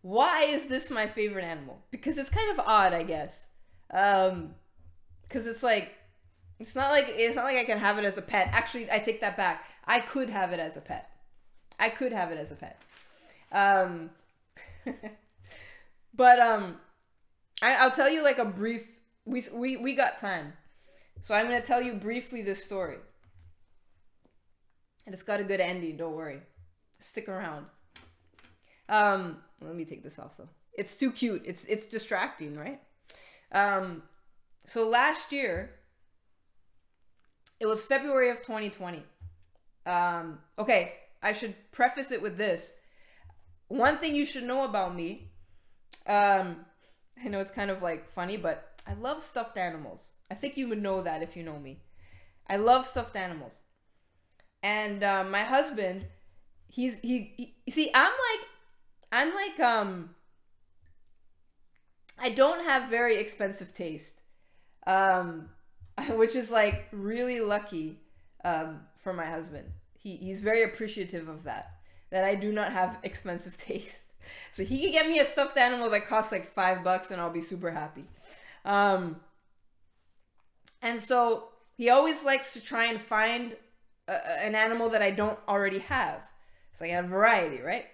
Why 0.00 0.44
is 0.44 0.64
this 0.64 0.90
my 0.90 1.06
favorite 1.06 1.44
animal? 1.44 1.78
Because 1.90 2.16
it's 2.16 2.30
kind 2.30 2.50
of 2.52 2.66
odd, 2.66 2.94
I 2.94 3.02
guess. 3.02 3.50
Um, 3.92 4.54
because 5.22 5.46
it's 5.46 5.62
like, 5.62 5.94
it's 6.58 6.74
not 6.74 6.90
like 6.90 7.08
it's 7.10 7.36
not 7.36 7.44
like 7.44 7.58
I 7.58 7.64
can 7.64 7.76
have 7.76 7.98
it 7.98 8.06
as 8.06 8.16
a 8.16 8.22
pet. 8.22 8.48
Actually, 8.50 8.90
I 8.90 8.98
take 8.98 9.20
that 9.20 9.36
back. 9.36 9.66
I 9.84 10.00
could 10.00 10.30
have 10.30 10.52
it 10.52 10.58
as 10.58 10.78
a 10.78 10.80
pet. 10.80 11.10
I 11.78 11.90
could 11.90 12.12
have 12.12 12.32
it 12.32 12.38
as 12.38 12.50
a 12.50 12.56
pet. 12.56 12.80
Um, 13.52 14.08
but 16.14 16.40
um, 16.40 16.76
I, 17.60 17.74
I'll 17.74 17.90
tell 17.90 18.08
you 18.08 18.24
like 18.24 18.38
a 18.38 18.46
brief. 18.46 18.88
We 19.26 19.42
we 19.52 19.76
we 19.76 19.94
got 19.94 20.16
time, 20.16 20.54
so 21.22 21.34
I'm 21.34 21.46
gonna 21.46 21.60
tell 21.60 21.82
you 21.82 21.94
briefly 21.94 22.42
this 22.42 22.64
story. 22.64 22.98
And 25.06 25.12
it's 25.12 25.22
got 25.22 25.40
a 25.40 25.44
good 25.44 25.60
ending. 25.60 25.96
Don't 25.96 26.14
worry. 26.14 26.40
Stick 26.98 27.28
around. 27.28 27.66
Um, 28.88 29.38
let 29.60 29.74
me 29.74 29.84
take 29.84 30.02
this 30.02 30.18
off 30.18 30.36
though. 30.36 30.48
It's 30.72 30.96
too 30.96 31.10
cute. 31.10 31.42
It's 31.44 31.64
it's 31.64 31.86
distracting, 31.86 32.56
right? 32.56 32.80
Um, 33.52 34.02
so 34.66 34.88
last 34.88 35.32
year, 35.32 35.70
it 37.58 37.66
was 37.66 37.82
February 37.82 38.30
of 38.30 38.38
2020. 38.38 39.02
Um, 39.86 40.38
okay, 40.58 40.94
I 41.22 41.32
should 41.32 41.54
preface 41.72 42.12
it 42.12 42.22
with 42.22 42.36
this 42.36 42.74
one 43.70 43.96
thing 43.96 44.16
you 44.16 44.24
should 44.24 44.42
know 44.42 44.64
about 44.64 44.94
me 44.94 45.30
um 46.06 46.56
i 47.24 47.28
know 47.28 47.40
it's 47.40 47.52
kind 47.52 47.70
of 47.70 47.82
like 47.82 48.10
funny 48.10 48.36
but 48.36 48.80
i 48.86 48.94
love 48.94 49.22
stuffed 49.22 49.56
animals 49.56 50.10
i 50.30 50.34
think 50.34 50.56
you 50.56 50.68
would 50.68 50.82
know 50.82 51.02
that 51.02 51.22
if 51.22 51.36
you 51.36 51.42
know 51.42 51.58
me 51.58 51.80
i 52.48 52.56
love 52.56 52.84
stuffed 52.84 53.16
animals 53.16 53.60
and 54.62 55.02
um, 55.02 55.30
my 55.30 55.42
husband 55.42 56.06
he's 56.68 57.00
he, 57.00 57.54
he 57.64 57.72
see 57.72 57.90
i'm 57.94 58.12
like 58.12 58.46
i'm 59.12 59.34
like 59.34 59.60
um 59.60 60.10
i 62.18 62.30
don't 62.30 62.64
have 62.64 62.90
very 62.90 63.16
expensive 63.16 63.72
taste 63.72 64.20
um 64.86 65.48
which 66.10 66.34
is 66.34 66.50
like 66.50 66.88
really 66.92 67.40
lucky 67.40 67.98
um 68.44 68.80
for 68.96 69.12
my 69.12 69.26
husband 69.26 69.66
he, 69.98 70.16
he's 70.16 70.40
very 70.40 70.62
appreciative 70.62 71.28
of 71.28 71.44
that 71.44 71.80
that 72.10 72.24
I 72.24 72.34
do 72.34 72.52
not 72.52 72.72
have 72.72 72.98
expensive 73.02 73.56
taste. 73.56 74.00
So 74.50 74.64
he 74.64 74.80
can 74.80 74.92
get 74.92 75.08
me 75.08 75.18
a 75.18 75.24
stuffed 75.24 75.56
animal 75.56 75.90
that 75.90 76.06
costs 76.06 76.32
like 76.32 76.46
five 76.46 76.84
bucks 76.84 77.10
and 77.10 77.20
I'll 77.20 77.30
be 77.30 77.40
super 77.40 77.70
happy. 77.70 78.04
Um, 78.64 79.20
and 80.82 81.00
so 81.00 81.48
he 81.76 81.90
always 81.90 82.24
likes 82.24 82.52
to 82.54 82.60
try 82.60 82.86
and 82.86 83.00
find 83.00 83.56
a, 84.08 84.44
an 84.44 84.54
animal 84.54 84.90
that 84.90 85.02
I 85.02 85.10
don't 85.10 85.38
already 85.48 85.78
have. 85.80 86.28
So 86.72 86.84
I 86.84 86.90
got 86.90 87.04
a 87.04 87.08
variety, 87.08 87.60
right? 87.60 87.86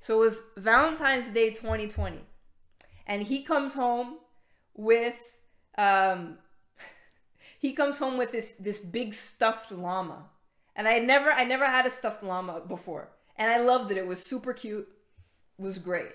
So 0.00 0.16
it 0.16 0.24
was 0.24 0.42
Valentine's 0.56 1.30
Day 1.30 1.50
2020. 1.50 2.20
And 3.06 3.22
he 3.22 3.42
comes 3.42 3.74
home 3.74 4.18
with 4.74 5.36
um 5.76 6.38
he 7.58 7.72
comes 7.72 7.98
home 7.98 8.18
with 8.18 8.32
this 8.32 8.52
this 8.52 8.78
big 8.78 9.14
stuffed 9.14 9.72
llama. 9.72 10.26
And 10.76 10.86
I 10.86 10.98
never 10.98 11.30
I 11.30 11.44
never 11.44 11.66
had 11.66 11.86
a 11.86 11.90
stuffed 11.90 12.22
llama 12.22 12.60
before 12.60 13.10
and 13.38 13.50
I 13.50 13.64
loved 13.64 13.90
it. 13.90 13.96
It 13.96 14.06
was 14.06 14.24
super 14.24 14.52
cute. 14.52 14.88
It 15.58 15.62
was 15.62 15.78
great. 15.78 16.12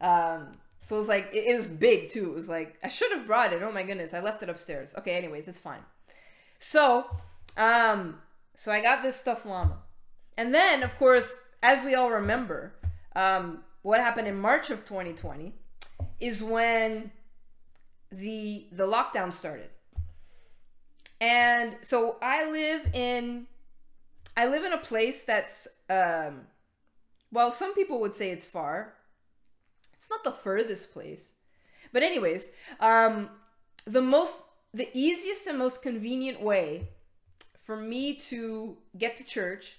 Um, 0.00 0.58
so 0.80 0.96
it 0.96 0.98
was 0.98 1.08
like 1.08 1.30
it, 1.32 1.44
it 1.46 1.56
was 1.56 1.66
big 1.66 2.08
too. 2.08 2.30
It 2.30 2.34
was 2.34 2.48
like 2.48 2.76
I 2.82 2.88
should 2.88 3.12
have 3.12 3.26
brought 3.26 3.52
it. 3.52 3.62
Oh 3.62 3.70
my 3.70 3.82
goodness, 3.82 4.14
I 4.14 4.20
left 4.20 4.42
it 4.42 4.48
upstairs. 4.48 4.94
Okay, 4.98 5.12
anyways, 5.12 5.46
it's 5.46 5.60
fine. 5.60 5.82
So, 6.58 7.06
um, 7.56 8.18
so 8.54 8.72
I 8.72 8.82
got 8.82 9.02
this 9.02 9.16
stuffed 9.16 9.46
llama, 9.46 9.78
and 10.36 10.54
then 10.54 10.82
of 10.82 10.96
course, 10.98 11.36
as 11.62 11.84
we 11.84 11.94
all 11.94 12.10
remember, 12.10 12.74
um, 13.14 13.62
what 13.82 14.00
happened 14.00 14.28
in 14.28 14.38
March 14.38 14.70
of 14.70 14.84
2020 14.84 15.54
is 16.18 16.42
when 16.42 17.10
the 18.10 18.66
the 18.72 18.86
lockdown 18.86 19.32
started. 19.32 19.70
And 21.20 21.76
so 21.82 22.16
I 22.22 22.50
live 22.50 22.94
in 22.94 23.46
I 24.36 24.46
live 24.46 24.64
in 24.64 24.72
a 24.72 24.78
place 24.78 25.24
that's 25.24 25.68
um 25.88 26.46
well, 27.32 27.52
some 27.52 27.74
people 27.74 28.00
would 28.00 28.14
say 28.14 28.30
it's 28.30 28.46
far. 28.46 28.94
It's 30.00 30.08
not 30.08 30.24
the 30.24 30.32
furthest 30.32 30.94
place. 30.94 31.32
But 31.92 32.02
anyways, 32.02 32.52
um 32.80 33.28
the 33.84 34.00
most 34.00 34.42
the 34.72 34.88
easiest 34.94 35.46
and 35.46 35.58
most 35.58 35.82
convenient 35.82 36.40
way 36.40 36.88
for 37.58 37.76
me 37.76 38.14
to 38.14 38.78
get 38.96 39.18
to 39.18 39.24
church 39.24 39.78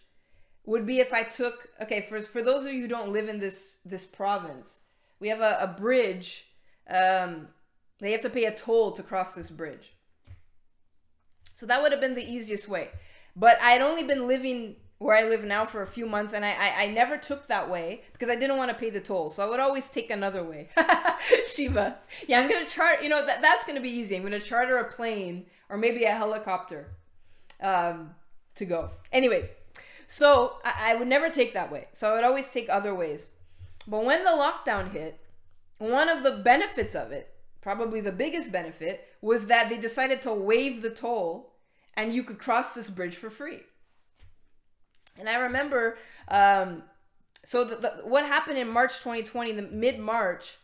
would 0.64 0.86
be 0.86 1.00
if 1.00 1.12
I 1.12 1.24
took 1.24 1.70
okay 1.82 2.02
for 2.02 2.22
for 2.22 2.44
those 2.44 2.68
of 2.68 2.74
you 2.74 2.82
who 2.82 2.88
don't 2.88 3.12
live 3.12 3.30
in 3.30 3.40
this 3.40 3.80
this 3.84 4.06
province, 4.06 4.82
we 5.20 5.30
have 5.30 5.42
a, 5.42 5.58
a 5.60 5.68
bridge. 5.68 6.52
Um, 6.88 7.48
they 8.00 8.12
have 8.12 8.22
to 8.22 8.30
pay 8.30 8.46
a 8.46 8.54
toll 8.54 8.92
to 8.92 9.02
cross 9.02 9.34
this 9.34 9.50
bridge. 9.50 9.94
So 11.56 11.66
that 11.66 11.82
would 11.82 11.92
have 11.92 12.02
been 12.02 12.14
the 12.14 12.32
easiest 12.32 12.68
way. 12.68 12.90
But 13.36 13.60
I 13.60 13.72
had 13.72 13.82
only 13.82 14.04
been 14.04 14.28
living 14.28 14.76
where 15.02 15.16
I 15.16 15.28
live 15.28 15.44
now 15.44 15.66
for 15.66 15.82
a 15.82 15.88
few 15.88 16.06
months, 16.06 16.32
and 16.32 16.46
I, 16.46 16.52
I, 16.52 16.84
I 16.84 16.88
never 16.92 17.18
took 17.18 17.48
that 17.48 17.68
way 17.72 18.04
because 18.14 18.30
I 18.30 18.36
didn't 18.36 18.58
want 18.58 18.70
to 18.70 18.78
pay 18.78 18.92
the 18.92 19.00
toll. 19.00 19.32
So 19.32 19.44
I 19.44 19.50
would 19.50 19.60
always 19.60 19.90
take 19.90 20.12
another 20.12 20.44
way. 20.44 20.70
Shiva. 21.48 21.98
Yeah, 22.28 22.40
I'm 22.40 22.48
gonna 22.48 22.68
chart. 22.68 23.02
You 23.02 23.10
know 23.10 23.26
that 23.26 23.42
that's 23.42 23.64
gonna 23.64 23.82
be 23.82 23.90
easy. 23.90 24.16
I'm 24.16 24.22
gonna 24.22 24.40
charter 24.40 24.78
a 24.78 24.92
plane 24.92 25.48
or 25.70 25.78
maybe 25.80 26.04
a 26.04 26.12
helicopter 26.12 26.92
um, 27.64 28.12
to 28.54 28.66
go. 28.66 28.92
Anyways, 29.12 29.50
so 30.06 30.58
I, 30.64 30.92
I 30.92 30.96
would 30.96 31.08
never 31.08 31.32
take 31.32 31.56
that 31.56 31.72
way. 31.72 31.88
So 31.94 32.12
I 32.12 32.14
would 32.14 32.24
always 32.24 32.52
take 32.52 32.70
other 32.70 32.94
ways. 32.94 33.32
But 33.88 34.06
when 34.06 34.24
the 34.24 34.30
lockdown 34.30 34.92
hit, 34.92 35.20
one 35.80 36.10
of 36.10 36.22
the 36.22 36.44
benefits 36.44 36.94
of 36.94 37.12
it, 37.12 37.34
probably 37.60 38.02
the 38.02 38.12
biggest 38.12 38.52
benefit, 38.52 39.08
was 39.20 39.48
that 39.48 39.68
they 39.68 39.80
decided 39.80 40.22
to 40.22 40.32
waive 40.32 40.84
the 40.84 40.92
toll 40.92 41.56
and 41.96 42.14
you 42.14 42.24
could 42.24 42.38
cross 42.38 42.76
this 42.76 42.92
bridge 42.92 43.16
for 43.16 43.32
free. 43.32 43.62
And 45.22 45.30
I 45.30 45.36
remember, 45.36 46.00
um, 46.30 46.82
so 47.46 47.64
the, 47.64 47.76
the, 47.76 47.90
what 48.04 48.26
happened 48.26 48.58
in 48.58 48.68
March 48.68 48.98
2020, 48.98 49.52
the 49.52 49.62
mid 49.62 50.00
March, 50.00 50.58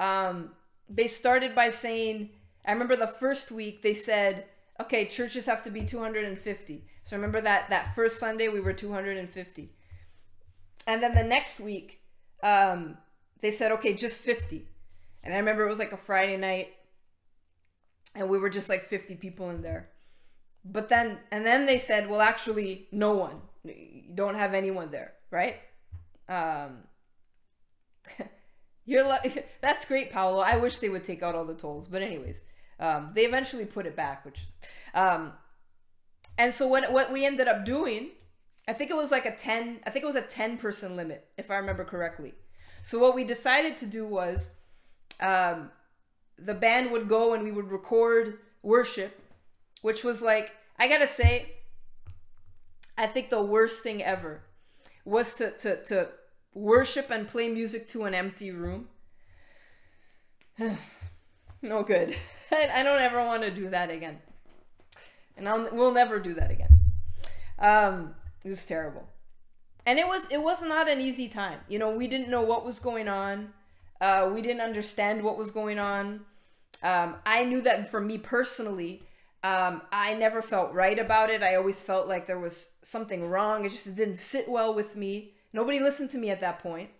um, 0.00 0.50
they 0.88 1.06
started 1.06 1.54
by 1.54 1.70
saying, 1.70 2.30
I 2.66 2.72
remember 2.72 2.96
the 2.96 3.06
first 3.06 3.52
week 3.52 3.82
they 3.82 3.94
said, 3.94 4.46
okay, 4.80 5.06
churches 5.06 5.46
have 5.46 5.62
to 5.62 5.70
be 5.70 5.84
250. 5.84 6.84
So 7.04 7.16
remember 7.16 7.40
that 7.40 7.70
that 7.70 7.94
first 7.94 8.18
Sunday 8.18 8.48
we 8.48 8.58
were 8.58 8.72
250. 8.72 9.70
And 10.88 11.02
then 11.02 11.14
the 11.14 11.22
next 11.22 11.60
week, 11.60 12.00
um, 12.42 12.98
they 13.42 13.52
said, 13.52 13.70
okay, 13.70 13.94
just 13.94 14.22
50. 14.22 14.66
And 15.22 15.32
I 15.32 15.36
remember 15.36 15.64
it 15.64 15.68
was 15.68 15.78
like 15.78 15.92
a 15.92 15.96
Friday 15.96 16.36
night, 16.36 16.70
and 18.16 18.28
we 18.28 18.38
were 18.38 18.50
just 18.50 18.68
like 18.68 18.82
50 18.82 19.14
people 19.16 19.50
in 19.50 19.62
there. 19.62 19.90
But 20.64 20.88
then, 20.88 21.18
and 21.30 21.46
then 21.46 21.66
they 21.66 21.78
said, 21.78 22.10
well, 22.10 22.20
actually, 22.20 22.88
no 22.90 23.12
one. 23.12 23.42
You 23.64 24.14
don't 24.14 24.34
have 24.34 24.54
anyone 24.54 24.90
there, 24.90 25.12
right? 25.30 25.56
Um, 26.28 26.78
you're 28.84 29.06
like, 29.06 29.48
that's 29.60 29.84
great, 29.84 30.12
Paolo. 30.12 30.40
I 30.40 30.56
wish 30.56 30.78
they 30.78 30.88
would 30.88 31.04
take 31.04 31.22
out 31.22 31.34
all 31.34 31.44
the 31.44 31.54
tolls. 31.54 31.86
But 31.86 32.02
anyways, 32.02 32.42
um, 32.78 33.10
they 33.14 33.22
eventually 33.24 33.66
put 33.66 33.86
it 33.86 33.96
back, 33.96 34.24
which 34.24 34.40
um, 34.94 35.32
and 36.38 36.52
so 36.52 36.66
what 36.66 36.90
what 36.92 37.12
we 37.12 37.26
ended 37.26 37.48
up 37.48 37.64
doing, 37.64 38.10
I 38.66 38.72
think 38.72 38.90
it 38.90 38.96
was 38.96 39.10
like 39.10 39.26
a 39.26 39.36
ten, 39.36 39.80
I 39.86 39.90
think 39.90 40.04
it 40.04 40.06
was 40.06 40.16
a 40.16 40.22
ten 40.22 40.56
person 40.56 40.96
limit, 40.96 41.26
if 41.36 41.50
I 41.50 41.56
remember 41.56 41.84
correctly. 41.84 42.34
So 42.82 42.98
what 42.98 43.14
we 43.14 43.24
decided 43.24 43.76
to 43.78 43.86
do 43.86 44.06
was, 44.06 44.48
um, 45.20 45.70
the 46.38 46.54
band 46.54 46.90
would 46.92 47.08
go 47.08 47.34
and 47.34 47.44
we 47.44 47.52
would 47.52 47.70
record 47.70 48.38
worship, 48.62 49.20
which 49.82 50.02
was 50.02 50.22
like 50.22 50.52
I 50.78 50.88
gotta 50.88 51.08
say, 51.08 51.52
I 53.00 53.06
think 53.06 53.30
the 53.30 53.42
worst 53.42 53.82
thing 53.82 54.02
ever 54.02 54.42
was 55.04 55.34
to 55.36 55.50
to 55.52 55.82
to 55.84 56.08
worship 56.54 57.10
and 57.10 57.26
play 57.26 57.48
music 57.48 57.88
to 57.88 58.04
an 58.04 58.14
empty 58.14 58.50
room. 58.50 58.88
no 61.62 61.82
good. 61.82 62.14
I 62.52 62.82
don't 62.82 63.00
ever 63.00 63.24
want 63.24 63.42
to 63.44 63.50
do 63.50 63.70
that 63.70 63.90
again 63.90 64.18
and 65.40 65.48
I'll, 65.48 65.68
we'll 65.72 65.92
never 65.92 66.20
do 66.20 66.34
that 66.34 66.50
again. 66.50 66.80
Um, 67.58 68.14
it 68.44 68.48
was 68.48 68.64
terrible, 68.64 69.08
and 69.84 69.98
it 69.98 70.06
was 70.06 70.30
it 70.30 70.40
was 70.40 70.62
not 70.62 70.88
an 70.88 71.00
easy 71.00 71.28
time. 71.28 71.58
You 71.68 71.78
know, 71.78 71.94
we 71.94 72.06
didn't 72.06 72.28
know 72.28 72.42
what 72.42 72.64
was 72.64 72.78
going 72.78 73.08
on. 73.08 73.52
Uh, 74.00 74.30
we 74.32 74.40
didn't 74.40 74.62
understand 74.62 75.24
what 75.24 75.36
was 75.36 75.50
going 75.50 75.78
on. 75.78 76.20
Um, 76.82 77.16
I 77.26 77.44
knew 77.44 77.60
that 77.62 77.90
for 77.90 78.00
me 78.00 78.16
personally, 78.16 79.02
um, 79.42 79.82
I 79.90 80.14
never 80.14 80.42
felt 80.42 80.74
right 80.74 80.98
about 80.98 81.30
it. 81.30 81.42
I 81.42 81.54
always 81.54 81.82
felt 81.82 82.08
like 82.08 82.26
there 82.26 82.38
was 82.38 82.74
something 82.82 83.26
wrong. 83.26 83.64
It 83.64 83.70
just 83.70 83.94
didn't 83.96 84.18
sit 84.18 84.48
well 84.48 84.74
with 84.74 84.96
me. 84.96 85.32
Nobody 85.52 85.80
listened 85.80 86.10
to 86.10 86.18
me 86.18 86.30
at 86.30 86.42
that 86.42 86.58
point. 86.58 86.90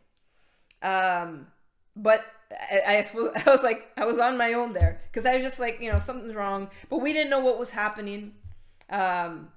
Um, 0.82 1.48
but 1.94 2.24
I, 2.50 2.96
I, 2.96 3.02
suppose 3.02 3.32
I 3.46 3.50
was 3.50 3.62
like 3.62 3.90
I 3.96 4.06
was 4.06 4.18
on 4.18 4.38
my 4.38 4.54
own 4.54 4.72
there 4.72 5.02
because 5.10 5.26
I 5.26 5.34
was 5.34 5.44
just 5.44 5.60
like 5.60 5.80
you 5.80 5.92
know 5.92 5.98
something's 5.98 6.34
wrong, 6.34 6.70
but 6.88 6.98
we 6.98 7.12
didn't 7.12 7.30
know 7.30 7.40
what 7.40 7.58
was 7.58 7.70
happening. 7.70 8.32
Um, 8.88 9.48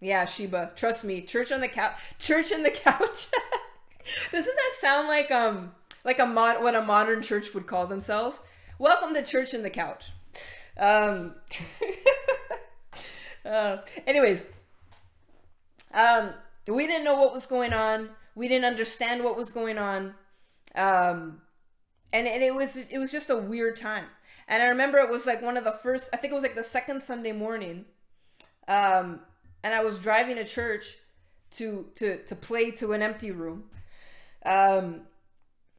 yeah, 0.00 0.24
Sheba, 0.24 0.72
trust 0.76 1.02
me, 1.04 1.22
church 1.22 1.50
on 1.50 1.60
the 1.60 1.68
couch, 1.68 1.96
church 2.18 2.52
on 2.52 2.62
the 2.62 2.70
couch. 2.70 3.26
Doesn't 4.32 4.56
that 4.56 4.72
sound 4.78 5.08
like 5.08 5.30
um 5.32 5.72
like 6.04 6.20
a 6.20 6.26
mod 6.26 6.62
what 6.62 6.76
a 6.76 6.82
modern 6.82 7.20
church 7.20 7.52
would 7.52 7.66
call 7.66 7.86
themselves? 7.86 8.40
Welcome 8.78 9.12
to 9.14 9.24
church 9.24 9.54
in 9.54 9.64
the 9.64 9.70
couch. 9.70 10.12
Um, 10.78 11.34
uh, 13.44 13.78
anyways, 14.06 14.44
um, 15.92 16.30
we 16.66 16.86
didn't 16.86 17.04
know 17.04 17.18
what 17.18 17.32
was 17.32 17.46
going 17.46 17.72
on. 17.72 18.10
We 18.34 18.48
didn't 18.48 18.66
understand 18.66 19.24
what 19.24 19.36
was 19.36 19.50
going 19.50 19.78
on. 19.78 20.14
Um, 20.74 21.40
and 22.12 22.26
and 22.26 22.42
it 22.42 22.54
was 22.54 22.76
it 22.76 22.98
was 22.98 23.10
just 23.10 23.30
a 23.30 23.36
weird 23.36 23.76
time. 23.76 24.06
And 24.46 24.62
I 24.62 24.66
remember 24.66 24.98
it 24.98 25.10
was 25.10 25.26
like 25.26 25.42
one 25.42 25.56
of 25.56 25.64
the 25.64 25.72
first. 25.72 26.10
I 26.12 26.16
think 26.16 26.32
it 26.32 26.34
was 26.34 26.42
like 26.44 26.54
the 26.54 26.64
second 26.64 27.02
Sunday 27.02 27.32
morning, 27.32 27.84
um, 28.66 29.20
and 29.62 29.74
I 29.74 29.84
was 29.84 29.98
driving 29.98 30.36
to 30.36 30.44
church 30.44 30.96
to 31.52 31.86
to 31.96 32.22
to 32.24 32.34
play 32.34 32.70
to 32.72 32.92
an 32.92 33.02
empty 33.02 33.30
room, 33.30 33.64
um, 34.46 35.02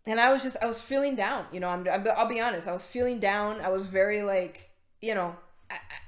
and 0.05 0.19
I 0.19 0.31
was 0.31 0.43
just 0.43 0.57
I 0.61 0.67
was 0.67 0.81
feeling 0.81 1.15
down. 1.15 1.45
You 1.51 1.59
know, 1.61 1.69
I'm, 1.69 1.87
I'll 2.15 2.27
be 2.27 2.39
honest. 2.39 2.67
I 2.67 2.73
was 2.73 2.85
feeling 2.85 3.19
down. 3.19 3.61
I 3.61 3.69
was 3.69 3.87
very 3.87 4.21
like 4.21 4.68
you 5.01 5.15
know. 5.15 5.35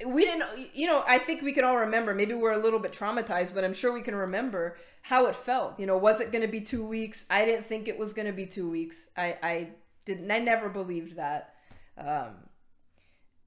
We 0.08 0.26
didn't, 0.26 0.74
you 0.74 0.88
know, 0.88 1.04
I 1.08 1.20
think 1.20 1.44
we 1.44 1.54
can 1.54 1.64
all 1.64 1.78
remember. 1.78 2.16
Maybe 2.16 2.34
we're 2.34 2.54
a 2.54 2.58
little 2.58 2.80
bit 2.80 2.94
traumatized, 2.94 3.54
but 3.54 3.64
I'm 3.64 3.76
sure 3.76 3.94
we 3.94 4.02
can 4.02 4.16
remember 4.16 4.76
how 5.04 5.28
it 5.28 5.36
felt. 5.36 5.80
You 5.80 5.86
know, 5.86 5.98
was 5.98 6.20
it 6.20 6.32
going 6.32 6.42
to 6.42 6.48
be 6.48 6.62
two 6.62 6.84
weeks? 6.84 7.28
I 7.30 7.46
didn't 7.46 7.66
think 7.66 7.88
it 7.88 7.96
was 7.96 8.12
going 8.12 8.26
to 8.26 8.34
be 8.34 8.48
two 8.48 8.68
weeks. 8.68 9.10
I, 9.16 9.38
I 9.44 9.68
didn't 10.06 10.32
I 10.32 10.40
never 10.40 10.70
believed 10.70 11.18
that. 11.18 11.54
Um, 11.98 12.38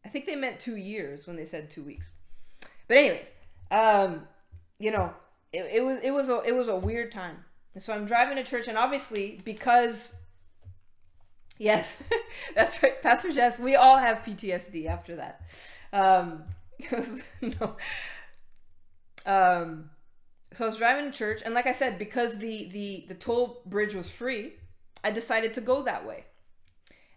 I 0.04 0.08
think 0.08 0.26
they 0.26 0.36
meant 0.36 0.60
two 0.60 0.76
years 0.76 1.26
when 1.26 1.36
they 1.36 1.44
said 1.44 1.70
two 1.70 1.82
weeks. 1.82 2.10
But 2.86 2.98
anyways, 2.98 3.32
um, 3.70 4.28
you 4.78 4.90
know, 4.90 5.14
it, 5.52 5.66
it 5.72 5.84
was 5.84 6.00
it 6.02 6.10
was 6.10 6.28
a 6.28 6.42
it 6.42 6.54
was 6.54 6.68
a 6.68 6.76
weird 6.76 7.10
time. 7.10 7.44
And 7.74 7.82
so 7.82 7.92
I'm 7.92 8.04
driving 8.04 8.36
to 8.36 8.44
church, 8.44 8.68
and 8.68 8.78
obviously 8.78 9.40
because 9.44 10.14
yes, 11.58 12.02
that's 12.54 12.82
right, 12.82 13.00
Pastor 13.02 13.32
Jess, 13.32 13.58
we 13.58 13.76
all 13.76 13.98
have 13.98 14.24
PTSD 14.24 14.86
after 14.86 15.16
that. 15.16 15.42
Um, 15.92 16.44
no. 17.40 17.76
Um, 19.26 19.90
so 20.52 20.64
I 20.64 20.68
was 20.68 20.76
driving 20.76 21.10
to 21.10 21.16
church, 21.16 21.42
and 21.44 21.54
like 21.54 21.66
I 21.66 21.72
said, 21.72 21.98
because 21.98 22.38
the 22.38 22.68
the 22.70 23.04
the 23.08 23.14
toll 23.14 23.62
bridge 23.66 23.94
was 23.94 24.10
free, 24.10 24.52
I 25.02 25.10
decided 25.10 25.54
to 25.54 25.60
go 25.60 25.82
that 25.82 26.06
way. 26.06 26.24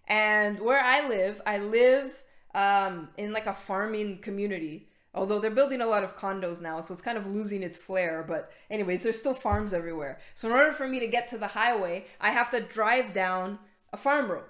And 0.08 0.60
where 0.60 0.84
I 0.84 1.08
live, 1.08 1.42
I 1.46 1.58
live 1.58 2.24
um, 2.56 3.10
in 3.18 3.34
like 3.34 3.48
a 3.48 3.54
farming 3.54 4.20
community. 4.20 4.90
Although 5.14 5.40
they're 5.40 5.50
building 5.50 5.82
a 5.82 5.88
lot 5.88 6.04
of 6.04 6.16
condos 6.16 6.62
now, 6.62 6.80
so 6.80 6.94
it's 6.94 7.02
kind 7.02 7.18
of 7.18 7.26
losing 7.26 7.64
its 7.64 7.76
flair. 7.76 8.24
But, 8.28 8.52
anyways, 8.70 9.02
there's 9.02 9.18
still 9.18 9.34
farms 9.34 9.74
everywhere. 9.74 10.20
So, 10.36 10.48
in 10.48 10.54
order 10.54 10.72
for 10.72 10.88
me 10.88 11.00
to 11.00 11.08
get 11.08 11.28
to 11.30 11.40
the 11.40 11.48
highway, 11.48 12.06
I 12.22 12.30
have 12.30 12.52
to 12.52 12.62
drive 12.62 13.14
down 13.14 13.58
a 13.98 14.00
farm 14.00 14.32
road. 14.32 14.46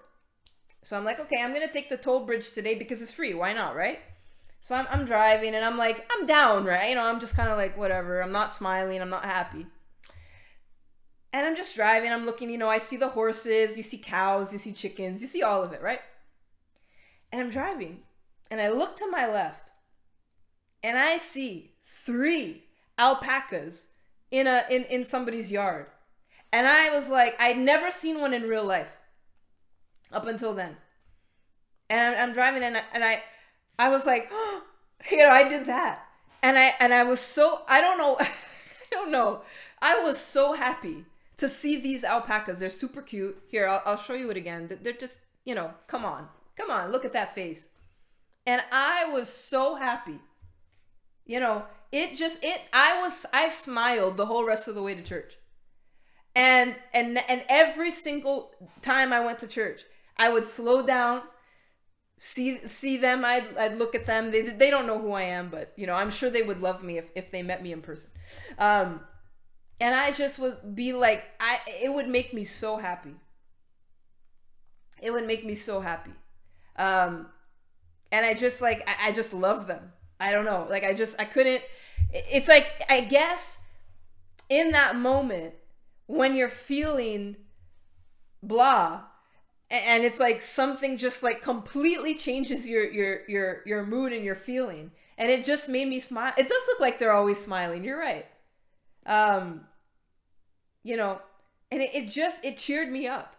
So, 0.83 0.97
I'm 0.97 1.05
like, 1.05 1.19
okay, 1.19 1.41
I'm 1.41 1.53
gonna 1.53 1.71
take 1.71 1.89
the 1.89 1.97
toll 1.97 2.25
bridge 2.25 2.51
today 2.51 2.75
because 2.75 3.01
it's 3.01 3.13
free. 3.13 3.33
Why 3.33 3.53
not, 3.53 3.75
right? 3.75 3.99
So, 4.61 4.75
I'm, 4.75 4.87
I'm 4.91 5.05
driving 5.05 5.55
and 5.55 5.65
I'm 5.65 5.77
like, 5.77 6.05
I'm 6.11 6.25
down, 6.25 6.65
right? 6.65 6.89
You 6.89 6.95
know, 6.95 7.07
I'm 7.07 7.19
just 7.19 7.35
kind 7.35 7.49
of 7.49 7.57
like, 7.57 7.77
whatever. 7.77 8.21
I'm 8.21 8.31
not 8.31 8.53
smiling, 8.53 9.01
I'm 9.01 9.09
not 9.09 9.25
happy. 9.25 9.65
And 11.33 11.45
I'm 11.45 11.55
just 11.55 11.75
driving, 11.75 12.11
I'm 12.11 12.25
looking, 12.25 12.49
you 12.49 12.57
know, 12.57 12.69
I 12.69 12.77
see 12.77 12.97
the 12.97 13.09
horses, 13.09 13.77
you 13.77 13.83
see 13.83 13.97
cows, 13.97 14.53
you 14.53 14.59
see 14.59 14.71
chickens, 14.71 15.21
you 15.21 15.27
see 15.27 15.43
all 15.43 15.63
of 15.63 15.73
it, 15.73 15.81
right? 15.81 15.99
And 17.31 17.41
I'm 17.41 17.49
driving, 17.49 17.99
and 18.49 18.61
I 18.61 18.69
look 18.69 18.97
to 18.97 19.11
my 19.11 19.27
left, 19.27 19.71
and 20.83 20.97
I 20.97 21.17
see 21.17 21.73
three 21.83 22.63
alpacas 22.97 23.89
in 24.31 24.47
a 24.47 24.63
in, 24.69 24.83
in 24.85 25.03
somebody's 25.03 25.51
yard. 25.51 25.87
And 26.53 26.65
I 26.65 26.89
was 26.95 27.09
like, 27.09 27.35
I'd 27.39 27.57
never 27.57 27.91
seen 27.91 28.21
one 28.21 28.33
in 28.33 28.43
real 28.43 28.65
life 28.65 28.95
up 30.11 30.25
until 30.27 30.53
then. 30.53 30.77
And 31.89 31.99
I'm, 32.15 32.29
I'm 32.29 32.33
driving, 32.33 32.63
and 32.63 32.77
I, 32.77 32.83
and 32.93 33.03
I, 33.03 33.23
I 33.79 33.89
was 33.89 34.05
like, 34.05 34.27
oh, 34.31 34.63
you 35.11 35.17
know, 35.19 35.29
I 35.29 35.47
did 35.47 35.65
that, 35.67 36.05
and 36.43 36.57
I 36.57 36.73
and 36.79 36.93
I 36.93 37.03
was 37.03 37.19
so 37.19 37.61
I 37.67 37.81
don't 37.81 37.97
know, 37.97 38.17
I 38.19 38.27
don't 38.91 39.11
know, 39.11 39.41
I 39.81 39.99
was 40.01 40.17
so 40.17 40.53
happy 40.53 41.05
to 41.37 41.47
see 41.47 41.79
these 41.81 42.03
alpacas. 42.03 42.59
They're 42.59 42.69
super 42.69 43.01
cute. 43.01 43.37
Here, 43.49 43.67
I'll, 43.67 43.81
I'll 43.85 43.97
show 43.97 44.13
you 44.15 44.29
it 44.31 44.37
again. 44.37 44.69
They're 44.81 44.93
just, 44.93 45.19
you 45.45 45.55
know, 45.55 45.73
come 45.87 46.03
on. 46.05 46.27
Come 46.57 46.71
on, 46.71 46.91
look 46.91 47.05
at 47.05 47.13
that 47.13 47.35
face. 47.35 47.69
and 48.45 48.61
I 48.71 49.05
was 49.11 49.29
so 49.29 49.75
happy. 49.75 50.19
You 51.25 51.39
know, 51.39 51.65
it 51.91 52.15
just 52.17 52.43
it 52.43 52.61
I 52.73 53.01
was 53.01 53.25
I 53.33 53.49
smiled 53.49 54.17
the 54.17 54.25
whole 54.25 54.45
rest 54.45 54.67
of 54.67 54.75
the 54.75 54.83
way 54.83 54.95
to 54.95 55.03
church. 55.03 55.37
And 56.35 56.75
and 56.93 57.17
and 57.29 57.43
every 57.49 57.91
single 57.91 58.51
time 58.81 59.11
I 59.11 59.19
went 59.19 59.39
to 59.39 59.47
church, 59.47 59.83
I 60.19 60.29
would 60.29 60.47
slow 60.47 60.85
down, 60.85 61.21
see 62.17 62.57
see 62.67 62.97
them, 62.97 63.23
I'd, 63.25 63.55
I'd 63.57 63.77
look 63.77 63.95
at 63.95 64.05
them. 64.05 64.31
They 64.31 64.41
they 64.41 64.69
don't 64.69 64.87
know 64.87 64.99
who 64.99 65.11
I 65.13 65.23
am, 65.23 65.49
but 65.49 65.73
you 65.75 65.87
know, 65.87 65.93
I'm 65.95 66.11
sure 66.11 66.29
they 66.29 66.43
would 66.43 66.61
love 66.61 66.83
me 66.83 66.97
if 66.97 67.09
if 67.15 67.31
they 67.31 67.43
met 67.43 67.61
me 67.63 67.71
in 67.71 67.81
person. 67.81 68.09
Um 68.57 69.01
and 69.79 69.95
I 69.95 70.11
just 70.11 70.39
would 70.39 70.75
be 70.75 70.93
like 70.93 71.25
I 71.39 71.59
it 71.83 71.93
would 71.93 72.07
make 72.07 72.33
me 72.33 72.43
so 72.43 72.77
happy. 72.77 73.15
It 75.01 75.11
would 75.11 75.27
make 75.27 75.45
me 75.45 75.55
so 75.55 75.79
happy. 75.81 76.11
Um 76.77 77.27
and 78.11 78.25
I 78.25 78.33
just 78.33 78.61
like 78.61 78.83
I, 78.87 79.09
I 79.09 79.11
just 79.11 79.33
love 79.33 79.67
them. 79.67 79.91
I 80.19 80.31
don't 80.31 80.45
know. 80.45 80.67
Like 80.69 80.83
I 80.83 80.93
just 80.93 81.19
I 81.19 81.25
couldn't 81.25 81.61
it's 82.11 82.47
like 82.47 82.67
I 82.89 83.01
guess 83.01 83.65
in 84.49 84.71
that 84.71 84.95
moment 84.95 85.53
when 86.07 86.35
you're 86.35 86.49
feeling 86.49 87.35
blah 88.41 89.03
and 89.69 90.03
it's 90.03 90.19
like 90.19 90.41
something 90.41 90.97
just 90.97 91.23
like 91.23 91.41
completely 91.41 92.15
changes 92.15 92.67
your 92.67 92.89
your 92.89 93.21
your 93.27 93.61
your 93.65 93.85
mood 93.85 94.13
and 94.13 94.23
your 94.23 94.35
feeling. 94.35 94.91
And 95.17 95.31
it 95.31 95.43
just 95.43 95.67
made 95.67 95.87
me 95.87 95.99
smile 95.99 96.33
it 96.37 96.47
does 96.47 96.63
look 96.67 96.79
like 96.79 96.99
they're 96.99 97.11
always 97.11 97.39
smiling 97.39 97.83
you're 97.83 97.99
right. 97.99 98.25
Um 99.05 99.65
you 100.83 100.95
know 100.95 101.21
and 101.71 101.81
it, 101.81 101.89
it 101.93 102.09
just 102.09 102.45
it 102.45 102.57
cheered 102.57 102.89
me 102.91 103.07
up. 103.07 103.35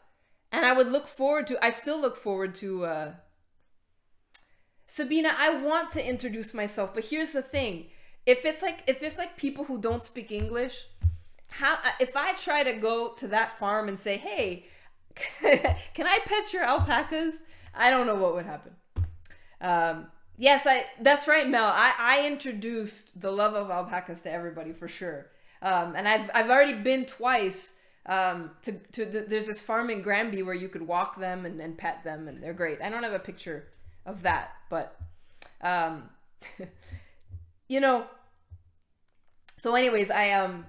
And 0.53 0.65
i 0.65 0.73
would 0.73 0.89
look 0.89 1.09
forward 1.09 1.47
to 1.49 1.65
i 1.65 1.71
still 1.71 2.01
look 2.01 2.17
forward 2.17 2.55
to 2.57 2.87
uh 2.87 3.13
sabina 4.87 5.35
i 5.37 5.55
want 5.55 5.91
to 5.91 6.07
introduce 6.07 6.55
myself 6.55 6.95
but 6.95 7.05
here's 7.05 7.33
the 7.33 7.43
thing. 7.43 7.87
If 8.25 8.45
it's 8.45 8.63
like 8.63 8.83
if 8.87 9.03
it's 9.03 9.19
like 9.19 9.37
people 9.37 9.65
who 9.65 9.81
don't 9.81 10.05
speak 10.05 10.31
english 10.33 10.87
how 11.51 11.79
if 12.01 12.17
i 12.17 12.33
try 12.35 12.63
to 12.63 12.75
go 12.75 13.15
to 13.15 13.29
that 13.29 13.59
farm 13.59 13.89
and 13.89 13.99
say 13.99 14.17
hey 14.17 14.67
can 15.41 16.07
i 16.07 16.19
pet 16.25 16.53
your 16.53 16.65
alpacas? 16.65 17.43
I 17.75 17.91
don't 17.91 18.07
know 18.07 18.17
what 18.17 18.35
would 18.35 18.47
happen. 18.47 18.73
Um 19.61 20.07
yes 20.37 20.67
i 20.67 20.85
that's 21.01 21.27
right 21.27 21.49
mel. 21.49 21.73
I 21.75 21.95
i 21.99 22.27
introduced 22.27 23.21
the 23.21 23.31
love 23.31 23.55
of 23.55 23.71
alpacas 23.71 24.23
to 24.23 24.31
everybody 24.31 24.73
for 24.73 24.89
sure. 24.89 25.27
Um, 25.61 25.95
and 25.97 26.07
I've, 26.07 26.31
I've 26.35 26.51
already 26.51 26.75
been 26.75 27.05
twice 27.05 27.75
um, 28.07 28.53
to, 28.63 28.73
to 28.93 29.05
the, 29.05 29.21
there's 29.29 29.47
this 29.47 29.61
farm 29.61 29.91
in 29.91 30.03
Granby 30.03 30.43
where 30.43 30.55
you 30.55 30.69
could 30.69 30.83
walk 30.83 31.19
them 31.19 31.45
and, 31.45 31.61
and 31.61 31.77
pet 31.77 32.05
them 32.05 32.29
and 32.29 32.39
they're 32.39 32.55
great. 32.55 32.81
I 32.81 32.89
don't 32.89 33.03
have 33.03 33.13
a 33.13 33.19
picture 33.19 33.67
of 34.07 34.23
that, 34.23 34.53
but 34.71 34.97
um, 35.61 36.09
you 37.69 37.81
know, 37.81 38.07
so 39.57 39.75
anyways, 39.75 40.11
I 40.11 40.31
um 40.31 40.67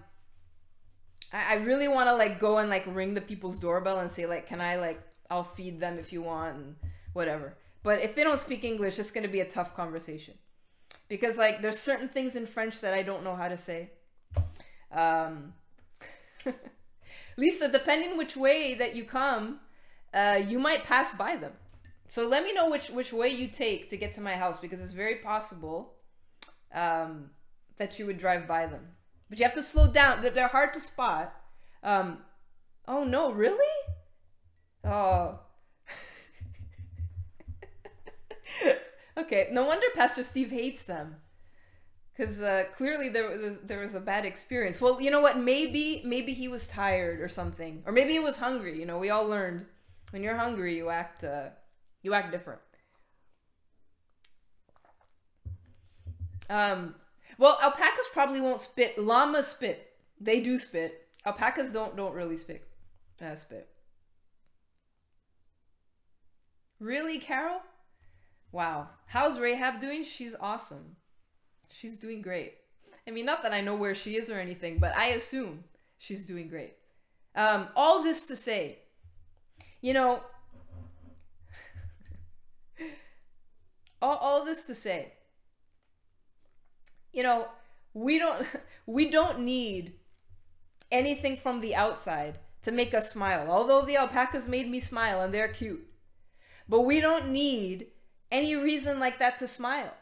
I, 1.33 1.53
I 1.53 1.57
really 1.57 1.87
want 1.87 2.07
to 2.07 2.15
like 2.15 2.39
go 2.39 2.57
and 2.57 2.69
like 2.69 2.85
ring 2.87 3.13
the 3.13 3.21
people's 3.21 3.59
doorbell 3.59 3.99
and 3.99 4.11
say 4.11 4.25
like, 4.25 4.47
can 4.47 4.61
I 4.61 4.77
like 4.77 5.01
I'll 5.29 5.43
feed 5.43 5.79
them 5.79 5.99
if 5.99 6.11
you 6.11 6.21
want 6.21 6.55
and 6.55 6.75
whatever. 7.13 7.55
But 7.83 8.01
if 8.01 8.15
they 8.15 8.23
don't 8.23 8.39
speak 8.39 8.63
English, 8.63 8.99
it's 8.99 9.11
gonna 9.11 9.27
be 9.27 9.39
a 9.39 9.49
tough 9.49 9.75
conversation 9.75 10.35
because 11.07 11.37
like 11.37 11.61
there's 11.61 11.79
certain 11.79 12.09
things 12.09 12.35
in 12.35 12.45
French 12.45 12.79
that 12.81 12.93
I 12.93 13.03
don't 13.03 13.23
know 13.23 13.35
how 13.35 13.47
to 13.47 13.57
say. 13.57 13.91
Um, 14.91 15.53
Lisa, 17.37 17.71
depending 17.71 18.17
which 18.17 18.35
way 18.35 18.73
that 18.75 18.95
you 18.95 19.05
come, 19.05 19.59
uh, 20.13 20.39
you 20.47 20.59
might 20.59 20.83
pass 20.83 21.15
by 21.15 21.35
them. 21.35 21.53
So 22.07 22.27
let 22.27 22.43
me 22.43 22.53
know 22.53 22.69
which 22.69 22.89
which 22.89 23.13
way 23.13 23.29
you 23.29 23.47
take 23.47 23.89
to 23.89 23.97
get 23.97 24.13
to 24.13 24.21
my 24.21 24.33
house 24.33 24.59
because 24.59 24.81
it's 24.81 24.93
very 24.93 25.15
possible 25.15 25.93
um, 26.73 27.29
that 27.77 27.99
you 27.99 28.05
would 28.07 28.17
drive 28.17 28.47
by 28.47 28.65
them. 28.65 28.87
But 29.29 29.39
you 29.39 29.45
have 29.45 29.53
to 29.53 29.63
slow 29.63 29.91
down. 29.91 30.21
They're 30.21 30.47
hard 30.47 30.73
to 30.73 30.81
spot. 30.81 31.33
Um, 31.83 32.19
oh 32.87 33.03
no, 33.03 33.31
really? 33.31 33.73
Oh. 34.83 35.39
okay, 39.17 39.49
no 39.51 39.65
wonder 39.65 39.85
Pastor 39.95 40.23
Steve 40.23 40.51
hates 40.51 40.83
them 40.83 41.17
because 42.19 42.41
uh, 42.41 42.65
clearly 42.75 43.07
there 43.09 43.29
was 43.29 43.59
there 43.59 43.79
was 43.79 43.95
a 43.95 43.99
bad 43.99 44.25
experience. 44.25 44.81
Well, 44.81 45.01
you 45.01 45.09
know 45.09 45.21
what? 45.21 45.39
Maybe 45.39 46.01
maybe 46.03 46.33
he 46.33 46.47
was 46.49 46.67
tired 46.67 47.21
or 47.21 47.29
something, 47.29 47.81
or 47.85 47.93
maybe 47.93 48.11
he 48.11 48.19
was 48.19 48.37
hungry. 48.37 48.77
You 48.77 48.85
know, 48.85 48.97
we 48.97 49.09
all 49.09 49.25
learned 49.25 49.65
when 50.11 50.21
you're 50.21 50.35
hungry, 50.35 50.75
you 50.75 50.89
act 50.89 51.23
uh, 51.23 51.49
you 52.01 52.13
act 52.13 52.31
different. 52.31 52.59
Um, 56.49 56.95
well, 57.39 57.57
alpacas 57.63 58.07
probably 58.11 58.41
won't 58.41 58.61
spit. 58.61 58.99
Llamas 58.99 59.47
spit. 59.47 59.93
They 60.19 60.41
do 60.41 60.59
spit. 60.59 61.07
Alpacas 61.25 61.71
don't 61.71 61.95
don't 61.95 62.13
really 62.13 62.35
spit. 62.35 62.67
Uh, 63.19 63.35
spit. 63.35 63.69
Really, 66.79 67.17
Carol? 67.17 67.61
Wow. 68.51 68.89
How's 69.07 69.39
Rahab 69.39 69.79
doing? 69.79 70.03
She's 70.03 70.35
awesome. 70.39 70.97
She's 71.71 71.97
doing 71.97 72.21
great. 72.21 72.55
I 73.07 73.11
mean, 73.11 73.25
not 73.25 73.41
that 73.43 73.53
I 73.53 73.61
know 73.61 73.75
where 73.75 73.95
she 73.95 74.17
is 74.17 74.29
or 74.29 74.39
anything, 74.39 74.77
but 74.77 74.95
I 74.97 75.07
assume 75.07 75.63
she's 75.97 76.25
doing 76.25 76.49
great. 76.49 76.73
Um, 77.35 77.69
all 77.75 78.03
this 78.03 78.27
to 78.27 78.35
say, 78.35 78.79
you 79.81 79.93
know, 79.93 80.21
all, 84.01 84.15
all 84.15 84.45
this 84.45 84.65
to 84.65 84.75
say, 84.75 85.13
you 87.13 87.23
know, 87.23 87.47
we 87.93 88.19
don't 88.19 88.45
we 88.85 89.09
don't 89.09 89.39
need 89.39 89.93
anything 90.91 91.37
from 91.37 91.59
the 91.59 91.75
outside 91.75 92.39
to 92.61 92.71
make 92.71 92.93
us 92.93 93.11
smile. 93.11 93.49
Although 93.49 93.83
the 93.83 93.97
alpacas 93.97 94.47
made 94.47 94.69
me 94.69 94.79
smile 94.79 95.21
and 95.21 95.33
they're 95.33 95.47
cute. 95.47 95.85
But 96.67 96.81
we 96.81 97.01
don't 97.01 97.29
need 97.29 97.87
any 98.31 98.55
reason 98.55 98.99
like 98.99 99.19
that 99.19 99.37
to 99.39 99.47
smile 99.47 99.93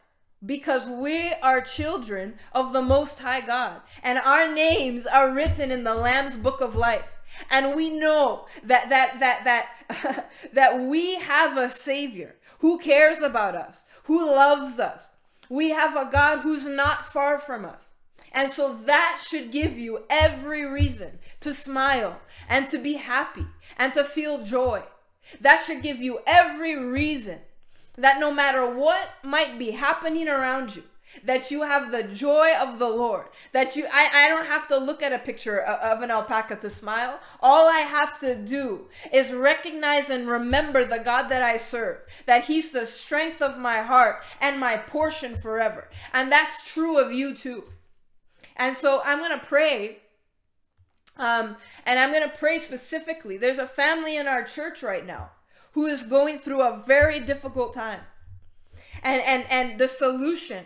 because 0.46 0.86
we 0.86 1.34
are 1.42 1.62
children 1.62 2.36
of 2.52 2.74
the 2.74 2.82
most 2.82 3.20
high 3.20 3.42
God 3.42 3.82
and 4.04 4.20
our 4.20 4.54
names 4.54 5.08
are 5.08 5.32
written 5.32 5.72
in 5.72 5.84
the 5.84 5.96
lamb's 5.96 6.36
book 6.36 6.62
of 6.62 6.76
life 6.76 7.16
and 7.50 7.76
we 7.76 7.90
know 7.90 8.46
that 8.64 8.90
that 8.90 9.20
that 9.20 9.44
that 9.44 10.30
that 10.54 10.80
we 10.80 11.16
have 11.16 11.58
a 11.58 11.70
savior 11.70 12.36
who 12.60 12.78
cares 12.80 13.22
about 13.22 13.56
us 13.56 13.86
who 14.04 14.26
loves 14.26 14.80
us 14.80 15.14
we 15.50 15.70
have 15.72 15.96
a 15.96 16.10
God 16.12 16.40
who's 16.40 16.66
not 16.66 17.12
far 17.12 17.40
from 17.40 17.66
us. 17.66 17.92
And 18.34 18.50
so 18.52 18.74
that 18.86 19.24
should 19.28 19.52
give 19.52 19.78
you 19.78 20.04
every 20.10 20.66
reason 20.66 21.20
to 21.40 21.54
smile 21.54 22.20
and 22.50 22.68
to 22.68 22.78
be 22.78 22.94
happy 22.94 23.46
and 23.78 23.94
to 23.94 24.04
feel 24.04 24.44
joy. 24.44 24.84
That 25.42 25.64
should 25.64 25.82
give 25.82 25.98
you 25.98 26.20
every 26.28 26.78
reason 26.78 27.40
that 27.98 28.20
no 28.20 28.32
matter 28.34 28.70
what 28.70 29.10
might 29.24 29.58
be 29.58 29.72
happening 29.72 30.28
around 30.28 30.76
you, 30.76 30.84
that 31.24 31.52
you 31.52 31.64
have 31.64 31.92
the 31.92 32.04
joy 32.04 32.50
of 32.60 32.80
the 32.80 32.90
Lord. 32.90 33.28
That 33.52 33.76
you, 33.76 33.88
I, 33.92 34.10
I 34.14 34.28
don't 34.28 34.46
have 34.46 34.68
to 34.70 34.78
look 34.78 35.02
at 35.02 35.14
a 35.14 35.20
picture 35.20 35.60
of, 35.60 35.98
of 35.98 36.04
an 36.04 36.12
alpaca 36.12 36.58
to 36.58 36.70
smile. 36.70 37.20
All 37.42 37.70
I 37.70 37.80
have 37.80 38.20
to 38.20 38.36
do 38.36 38.88
is 39.12 39.34
recognize 39.34 40.10
and 40.10 40.28
remember 40.28 40.86
the 40.86 41.00
God 41.00 41.30
that 41.30 41.44
I 41.44 41.58
serve, 41.58 42.06
that 42.26 42.46
He's 42.46 42.72
the 42.72 42.86
strength 42.86 43.42
of 43.42 43.58
my 43.58 43.82
heart 43.82 44.24
and 44.42 44.60
my 44.60 44.78
portion 44.78 45.36
forever. 45.36 45.90
And 46.14 46.32
that's 46.32 46.68
true 46.68 47.00
of 47.04 47.12
you 47.12 47.36
too. 47.36 47.66
And 48.56 48.76
so 48.76 49.02
I'm 49.06 49.20
going 49.20 49.40
to 49.40 49.46
pray. 49.46 50.00
Um, 51.18 51.58
and 51.86 51.98
I'm 51.98 52.12
going 52.12 52.30
to 52.30 52.38
pray 52.38 52.60
specifically. 52.60 53.38
There's 53.38 53.58
a 53.58 53.66
family 53.66 54.18
in 54.18 54.28
our 54.28 54.44
church 54.44 54.84
right 54.84 55.06
now 55.06 55.32
who 55.72 55.86
is 55.86 56.04
going 56.04 56.38
through 56.38 56.62
a 56.62 56.82
very 56.86 57.20
difficult 57.20 57.74
time. 57.74 58.02
And 59.04 59.22
and 59.22 59.46
and 59.50 59.80
the 59.80 59.88
solution 59.88 60.66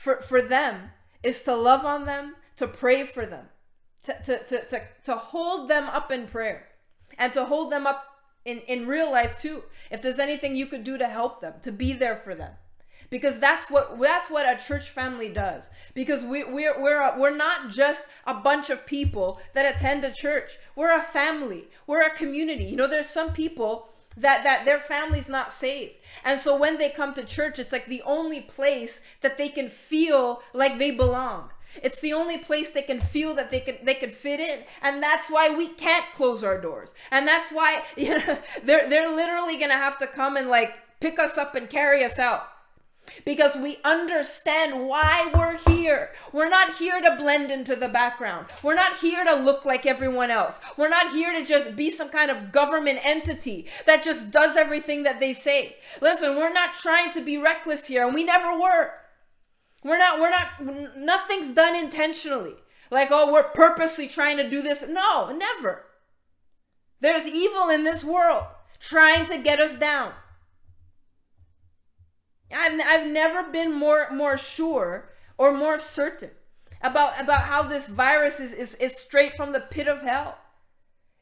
for 0.00 0.16
for 0.22 0.40
them 0.40 0.92
is 1.22 1.42
to 1.42 1.54
love 1.54 1.84
on 1.84 2.06
them, 2.06 2.34
to 2.56 2.66
pray 2.66 3.04
for 3.04 3.26
them, 3.26 3.48
to 4.04 4.14
to 4.24 4.44
to 4.44 4.64
to, 4.68 4.82
to 5.04 5.14
hold 5.14 5.68
them 5.68 5.84
up 5.90 6.10
in 6.10 6.26
prayer 6.26 6.68
and 7.18 7.34
to 7.34 7.44
hold 7.44 7.70
them 7.70 7.86
up 7.86 8.06
in 8.46 8.60
in 8.60 8.86
real 8.86 9.10
life 9.10 9.38
too. 9.38 9.62
If 9.90 10.00
there's 10.00 10.18
anything 10.18 10.56
you 10.56 10.64
could 10.64 10.84
do 10.84 10.96
to 10.96 11.06
help 11.06 11.42
them, 11.42 11.54
to 11.62 11.70
be 11.70 11.92
there 11.92 12.16
for 12.16 12.34
them. 12.34 12.52
Because 13.10 13.38
that's 13.40 13.70
what 13.70 14.00
that's 14.00 14.30
what 14.30 14.46
a 14.48 14.66
church 14.66 14.88
family 14.88 15.28
does. 15.28 15.68
Because 15.92 16.24
we 16.24 16.44
we're 16.44 16.80
we're 16.80 17.18
we're 17.18 17.36
not 17.36 17.70
just 17.70 18.08
a 18.24 18.32
bunch 18.32 18.70
of 18.70 18.86
people 18.86 19.38
that 19.52 19.74
attend 19.74 20.02
a 20.04 20.14
church. 20.14 20.52
We're 20.76 20.96
a 20.96 21.02
family. 21.02 21.68
We're 21.86 22.06
a 22.06 22.16
community. 22.16 22.64
You 22.64 22.76
know 22.76 22.88
there's 22.88 23.10
some 23.10 23.34
people 23.34 23.90
that 24.16 24.44
that 24.44 24.64
their 24.64 24.80
family's 24.80 25.28
not 25.28 25.52
saved. 25.52 25.94
And 26.24 26.40
so 26.40 26.56
when 26.56 26.78
they 26.78 26.90
come 26.90 27.14
to 27.14 27.24
church 27.24 27.58
it's 27.58 27.72
like 27.72 27.86
the 27.86 28.02
only 28.02 28.40
place 28.40 29.02
that 29.20 29.38
they 29.38 29.48
can 29.48 29.68
feel 29.68 30.42
like 30.52 30.78
they 30.78 30.90
belong. 30.90 31.50
It's 31.82 32.00
the 32.00 32.12
only 32.12 32.36
place 32.36 32.70
they 32.70 32.82
can 32.82 33.00
feel 33.00 33.34
that 33.34 33.50
they 33.50 33.60
can 33.60 33.76
they 33.84 33.94
can 33.94 34.10
fit 34.10 34.40
in. 34.40 34.60
And 34.82 35.02
that's 35.02 35.30
why 35.30 35.54
we 35.54 35.68
can't 35.68 36.04
close 36.14 36.42
our 36.42 36.60
doors. 36.60 36.94
And 37.10 37.26
that's 37.26 37.50
why 37.50 37.82
you 37.96 38.18
know 38.18 38.38
they're 38.64 38.88
they're 38.88 39.14
literally 39.14 39.58
gonna 39.58 39.74
have 39.74 39.98
to 39.98 40.06
come 40.06 40.36
and 40.36 40.48
like 40.48 40.74
pick 41.00 41.18
us 41.18 41.38
up 41.38 41.54
and 41.54 41.68
carry 41.70 42.04
us 42.04 42.18
out 42.18 42.48
because 43.24 43.56
we 43.56 43.78
understand 43.84 44.86
why 44.86 45.30
we're 45.34 45.58
here. 45.72 46.10
We're 46.32 46.48
not 46.48 46.74
here 46.74 47.00
to 47.00 47.16
blend 47.16 47.50
into 47.50 47.76
the 47.76 47.88
background. 47.88 48.46
We're 48.62 48.74
not 48.74 48.98
here 48.98 49.24
to 49.24 49.34
look 49.34 49.64
like 49.64 49.86
everyone 49.86 50.30
else. 50.30 50.60
We're 50.76 50.88
not 50.88 51.12
here 51.12 51.32
to 51.32 51.44
just 51.44 51.76
be 51.76 51.90
some 51.90 52.10
kind 52.10 52.30
of 52.30 52.52
government 52.52 53.00
entity 53.04 53.66
that 53.86 54.02
just 54.02 54.30
does 54.30 54.56
everything 54.56 55.02
that 55.04 55.20
they 55.20 55.32
say. 55.32 55.76
Listen, 56.00 56.36
we're 56.36 56.52
not 56.52 56.74
trying 56.74 57.12
to 57.12 57.24
be 57.24 57.38
reckless 57.38 57.86
here, 57.86 58.04
and 58.04 58.14
we 58.14 58.24
never 58.24 58.58
were. 58.58 58.92
We're 59.82 59.98
not, 59.98 60.20
we're 60.20 60.30
not, 60.30 60.96
nothing's 60.96 61.52
done 61.52 61.74
intentionally. 61.74 62.54
Like, 62.90 63.08
oh, 63.10 63.32
we're 63.32 63.44
purposely 63.44 64.08
trying 64.08 64.36
to 64.36 64.48
do 64.48 64.62
this. 64.62 64.86
No, 64.86 65.34
never. 65.34 65.86
There's 67.00 67.26
evil 67.26 67.70
in 67.70 67.84
this 67.84 68.04
world 68.04 68.44
trying 68.78 69.26
to 69.26 69.38
get 69.38 69.60
us 69.60 69.76
down. 69.76 70.12
I've, 72.52 72.80
I've 72.86 73.06
never 73.06 73.50
been 73.50 73.72
more 73.72 74.10
more 74.10 74.36
sure 74.36 75.10
or 75.38 75.52
more 75.52 75.78
certain 75.78 76.30
about 76.82 77.20
about 77.20 77.42
how 77.42 77.62
this 77.62 77.86
virus 77.86 78.40
is, 78.40 78.52
is, 78.52 78.74
is 78.76 78.96
straight 78.96 79.34
from 79.34 79.52
the 79.52 79.60
pit 79.60 79.88
of 79.88 80.02
hell. 80.02 80.38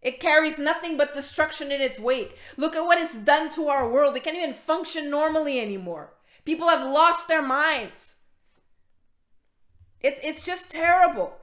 It 0.01 0.21
carries 0.21 0.59
nothing 0.59 0.97
but 0.97 1.12
destruction 1.12 1.73
in 1.73 1.81
its 1.81 1.99
wake. 1.99 2.38
Look 2.57 2.77
at 2.77 2.85
what 2.85 2.99
it's 2.99 3.19
done 3.19 3.51
to 3.51 3.69
our 3.69 3.91
world. 3.91 4.17
It 4.17 4.23
can't 4.25 4.37
even 4.37 4.55
function 4.55 5.11
normally 5.11 5.59
anymore. 5.61 6.14
People 6.45 6.69
have 6.69 6.88
lost 6.88 7.27
their 7.27 7.43
minds. 7.43 8.17
It's 10.01 10.21
it's 10.23 10.47
just 10.47 10.71
terrible. 10.71 11.37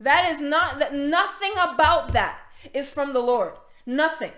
That 0.00 0.28
is 0.30 0.40
not 0.40 0.78
that 0.78 0.94
nothing 0.94 1.52
about 1.52 2.12
that 2.12 2.38
is 2.74 2.90
from 2.90 3.12
the 3.12 3.20
Lord. 3.20 3.54
Nothing. 3.86 4.32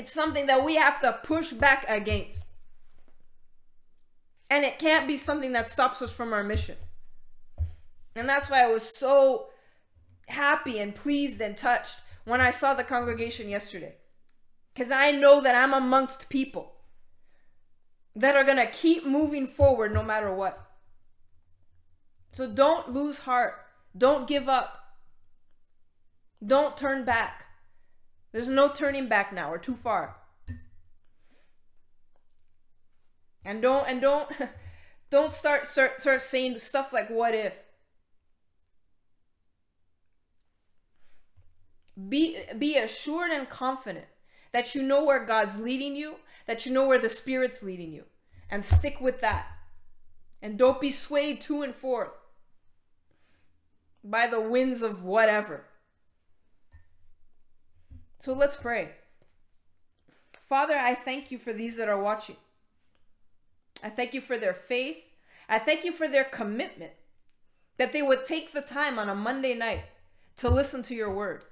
It's 0.00 0.12
something 0.12 0.46
that 0.46 0.64
we 0.64 0.76
have 0.76 0.98
to 1.02 1.20
push 1.24 1.52
back 1.52 1.84
against. 1.86 2.46
And 4.48 4.64
it 4.64 4.78
can't 4.78 5.06
be 5.06 5.18
something 5.18 5.52
that 5.52 5.68
stops 5.68 6.00
us 6.00 6.16
from 6.16 6.32
our 6.32 6.42
mission. 6.42 6.76
And 8.16 8.26
that's 8.26 8.48
why 8.48 8.64
I 8.64 8.68
was 8.68 8.96
so 8.96 9.48
happy 10.26 10.78
and 10.78 10.94
pleased 10.94 11.42
and 11.42 11.54
touched 11.54 11.98
when 12.24 12.40
I 12.40 12.50
saw 12.50 12.72
the 12.72 12.82
congregation 12.82 13.50
yesterday. 13.50 13.96
Because 14.72 14.90
I 14.90 15.10
know 15.10 15.42
that 15.42 15.54
I'm 15.54 15.74
amongst 15.74 16.30
people 16.30 16.72
that 18.16 18.36
are 18.36 18.44
going 18.44 18.56
to 18.56 18.72
keep 18.72 19.04
moving 19.04 19.46
forward 19.46 19.92
no 19.92 20.02
matter 20.02 20.34
what. 20.34 20.66
So 22.32 22.50
don't 22.50 22.90
lose 22.90 23.18
heart. 23.18 23.66
Don't 23.94 24.26
give 24.26 24.48
up. 24.48 24.96
Don't 26.42 26.74
turn 26.74 27.04
back. 27.04 27.49
There's 28.32 28.48
no 28.48 28.68
turning 28.68 29.08
back 29.08 29.32
now. 29.32 29.50
We're 29.50 29.58
too 29.58 29.74
far. 29.74 30.16
And 33.44 33.62
don't 33.62 33.88
and 33.88 34.00
don't 34.00 34.30
don't 35.10 35.32
start 35.32 35.66
start 35.66 36.00
start 36.00 36.22
saying 36.22 36.58
stuff 36.58 36.92
like 36.92 37.08
what 37.08 37.34
if. 37.34 37.54
Be 42.08 42.38
be 42.56 42.76
assured 42.76 43.30
and 43.30 43.48
confident 43.48 44.06
that 44.52 44.74
you 44.74 44.82
know 44.82 45.04
where 45.04 45.24
God's 45.24 45.60
leading 45.60 45.96
you, 45.96 46.16
that 46.46 46.66
you 46.66 46.72
know 46.72 46.86
where 46.86 46.98
the 46.98 47.08
Spirit's 47.08 47.62
leading 47.62 47.92
you, 47.92 48.04
and 48.50 48.64
stick 48.64 49.00
with 49.00 49.20
that. 49.20 49.46
And 50.42 50.58
don't 50.58 50.80
be 50.80 50.90
swayed 50.90 51.40
to 51.42 51.62
and 51.62 51.74
forth 51.74 52.10
by 54.02 54.26
the 54.26 54.40
winds 54.40 54.80
of 54.80 55.04
whatever. 55.04 55.66
So 58.20 58.34
let's 58.34 58.54
pray. 58.54 58.90
Father, 60.42 60.74
I 60.74 60.94
thank 60.94 61.30
you 61.30 61.38
for 61.38 61.54
these 61.54 61.78
that 61.78 61.88
are 61.88 62.00
watching. 62.00 62.36
I 63.82 63.88
thank 63.88 64.12
you 64.12 64.20
for 64.20 64.36
their 64.36 64.52
faith. 64.52 64.98
I 65.48 65.58
thank 65.58 65.84
you 65.84 65.92
for 65.92 66.06
their 66.06 66.24
commitment 66.24 66.92
that 67.78 67.94
they 67.94 68.02
would 68.02 68.26
take 68.26 68.52
the 68.52 68.60
time 68.60 68.98
on 68.98 69.08
a 69.08 69.14
Monday 69.14 69.54
night 69.54 69.84
to 70.36 70.50
listen 70.50 70.82
to 70.84 70.94
your 70.94 71.10
word. 71.10 71.44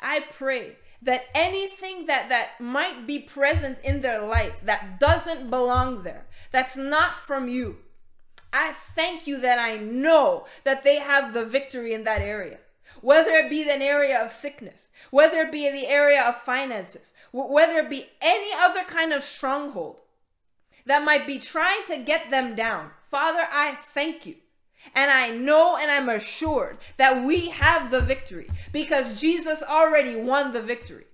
I 0.00 0.20
pray 0.30 0.76
that 1.02 1.24
anything 1.34 2.06
that 2.06 2.28
that 2.28 2.60
might 2.60 3.04
be 3.04 3.18
present 3.18 3.80
in 3.82 4.02
their 4.02 4.24
life 4.24 4.60
that 4.62 5.00
doesn't 5.00 5.50
belong 5.50 6.04
there, 6.04 6.26
that's 6.52 6.76
not 6.76 7.16
from 7.16 7.48
you. 7.48 7.78
I 8.52 8.72
thank 8.72 9.26
you 9.26 9.40
that 9.40 9.58
I 9.58 9.76
know 9.76 10.46
that 10.62 10.84
they 10.84 11.00
have 11.00 11.34
the 11.34 11.44
victory 11.44 11.92
in 11.92 12.04
that 12.04 12.22
area 12.22 12.58
whether 13.00 13.30
it 13.32 13.50
be 13.50 13.62
an 13.62 13.82
area 13.82 14.22
of 14.22 14.30
sickness, 14.30 14.88
whether 15.10 15.38
it 15.38 15.52
be 15.52 15.70
the 15.70 15.86
area 15.86 16.22
of 16.22 16.36
finances, 16.36 17.12
whether 17.32 17.78
it 17.78 17.90
be 17.90 18.06
any 18.20 18.50
other 18.54 18.82
kind 18.84 19.12
of 19.12 19.22
stronghold 19.22 20.00
that 20.86 21.04
might 21.04 21.26
be 21.26 21.38
trying 21.38 21.84
to 21.86 21.98
get 21.98 22.30
them 22.30 22.54
down. 22.54 22.90
Father, 23.04 23.46
I 23.50 23.72
thank 23.72 24.26
you. 24.26 24.36
And 24.94 25.10
I 25.10 25.28
know 25.30 25.76
and 25.76 25.90
I'm 25.90 26.08
assured 26.08 26.78
that 26.96 27.24
we 27.24 27.50
have 27.50 27.90
the 27.90 28.00
victory 28.00 28.48
because 28.72 29.20
Jesus 29.20 29.62
already 29.62 30.16
won 30.16 30.52
the 30.52 30.62
victory. 30.62 31.04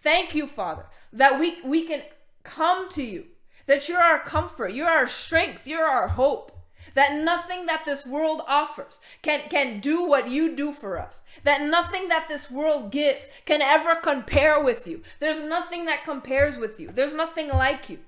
Thank 0.00 0.34
you, 0.34 0.46
Father, 0.46 0.86
that 1.12 1.38
we, 1.38 1.58
we 1.62 1.84
can 1.84 2.02
come 2.42 2.88
to 2.90 3.02
you, 3.02 3.26
that 3.66 3.88
you're 3.88 4.00
our 4.00 4.20
comfort, 4.20 4.72
you're 4.72 4.88
our 4.88 5.06
strength, 5.06 5.66
you're 5.66 5.84
our 5.84 6.08
hope 6.08 6.55
that 6.96 7.14
nothing 7.14 7.66
that 7.66 7.84
this 7.84 8.06
world 8.06 8.40
offers 8.48 9.00
can, 9.20 9.42
can 9.50 9.80
do 9.80 10.08
what 10.08 10.30
you 10.30 10.56
do 10.56 10.72
for 10.72 10.98
us, 10.98 11.22
that 11.44 11.60
nothing 11.60 12.08
that 12.08 12.26
this 12.26 12.50
world 12.50 12.90
gives 12.90 13.28
can 13.44 13.60
ever 13.60 13.94
compare 13.94 14.62
with 14.64 14.86
you. 14.86 15.02
There's 15.18 15.44
nothing 15.44 15.84
that 15.84 16.04
compares 16.04 16.56
with 16.56 16.80
you, 16.80 16.88
there's 16.88 17.14
nothing 17.14 17.48
like 17.48 17.90
you. 17.90 17.98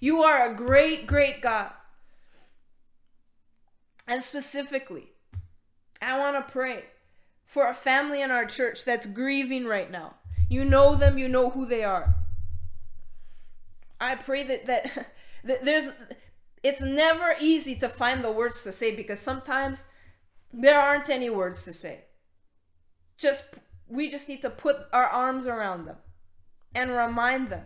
You 0.00 0.24
are 0.24 0.50
a 0.50 0.54
great, 0.54 1.06
great 1.06 1.40
God. 1.40 1.70
And 4.08 4.20
specifically, 4.20 5.12
I 6.02 6.18
want 6.18 6.44
to 6.44 6.52
pray 6.52 6.86
for 7.46 7.68
a 7.68 7.74
family 7.74 8.20
in 8.20 8.32
our 8.32 8.44
church 8.44 8.84
that's 8.84 9.06
grieving 9.06 9.64
right 9.64 9.88
now. 9.88 10.16
You 10.48 10.64
know 10.64 10.96
them, 10.96 11.18
you 11.18 11.28
know 11.28 11.50
who 11.50 11.66
they 11.66 11.84
are. 11.84 12.16
I 14.00 14.16
pray 14.16 14.42
that 14.42 14.66
that, 14.66 15.12
that 15.44 15.64
there's 15.64 15.86
it's 16.62 16.82
never 16.82 17.34
easy 17.40 17.74
to 17.76 17.88
find 17.88 18.22
the 18.22 18.30
words 18.30 18.62
to 18.64 18.72
say 18.72 18.94
because 18.94 19.20
sometimes 19.20 19.84
there 20.52 20.80
aren't 20.80 21.10
any 21.10 21.30
words 21.30 21.64
to 21.64 21.72
say. 21.72 22.04
Just 23.16 23.54
we 23.88 24.10
just 24.10 24.28
need 24.28 24.42
to 24.42 24.50
put 24.50 24.76
our 24.92 25.06
arms 25.06 25.46
around 25.46 25.86
them 25.86 25.96
and 26.74 26.90
remind 26.90 27.50
them 27.50 27.64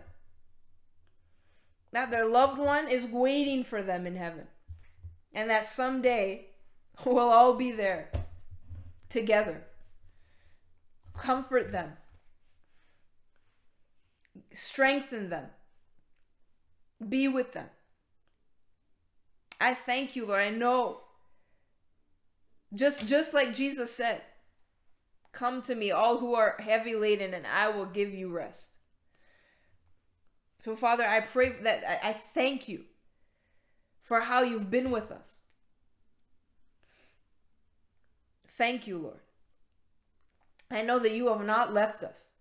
that 1.91 2.11
their 2.11 2.25
loved 2.25 2.59
one 2.59 2.89
is 2.89 3.05
waiting 3.05 3.63
for 3.63 3.81
them 3.81 4.05
in 4.05 4.15
heaven 4.15 4.47
and 5.33 5.49
that 5.49 5.65
someday 5.65 6.47
we'll 7.05 7.19
all 7.19 7.53
be 7.53 7.71
there 7.71 8.11
together. 9.09 9.63
Comfort 11.15 11.71
them, 11.71 11.93
strengthen 14.51 15.29
them, 15.29 15.45
be 17.07 17.27
with 17.27 17.53
them. 17.53 17.69
I 19.59 19.73
thank 19.73 20.15
you, 20.15 20.25
Lord. 20.25 20.41
I 20.41 20.49
know. 20.49 21.01
Just 22.73 23.07
just 23.07 23.33
like 23.33 23.55
Jesus 23.55 23.93
said, 23.93 24.21
come 25.31 25.61
to 25.63 25.75
me 25.75 25.91
all 25.91 26.17
who 26.17 26.35
are 26.35 26.57
heavy 26.59 26.95
laden 26.95 27.33
and 27.33 27.47
I 27.47 27.69
will 27.69 27.85
give 27.85 28.13
you 28.13 28.29
rest. 28.29 28.71
So 30.63 30.75
Father, 30.75 31.05
I 31.05 31.21
pray 31.21 31.49
that 31.49 31.83
I, 32.03 32.11
thank 32.11 32.67
you 32.67 32.83
for 34.03 34.21
how 34.21 34.41
you've 34.41 34.69
been 34.69 34.91
with 34.91 35.11
us. 35.11 35.39
Thank 38.49 38.85
you, 38.87 38.97
Lord. 38.97 39.19
I 40.69 40.81
know 40.81 40.99
that 40.99 41.13
you 41.13 41.29
have 41.29 41.45
not 41.45 41.73
left 41.73 42.03
us. 42.03 42.31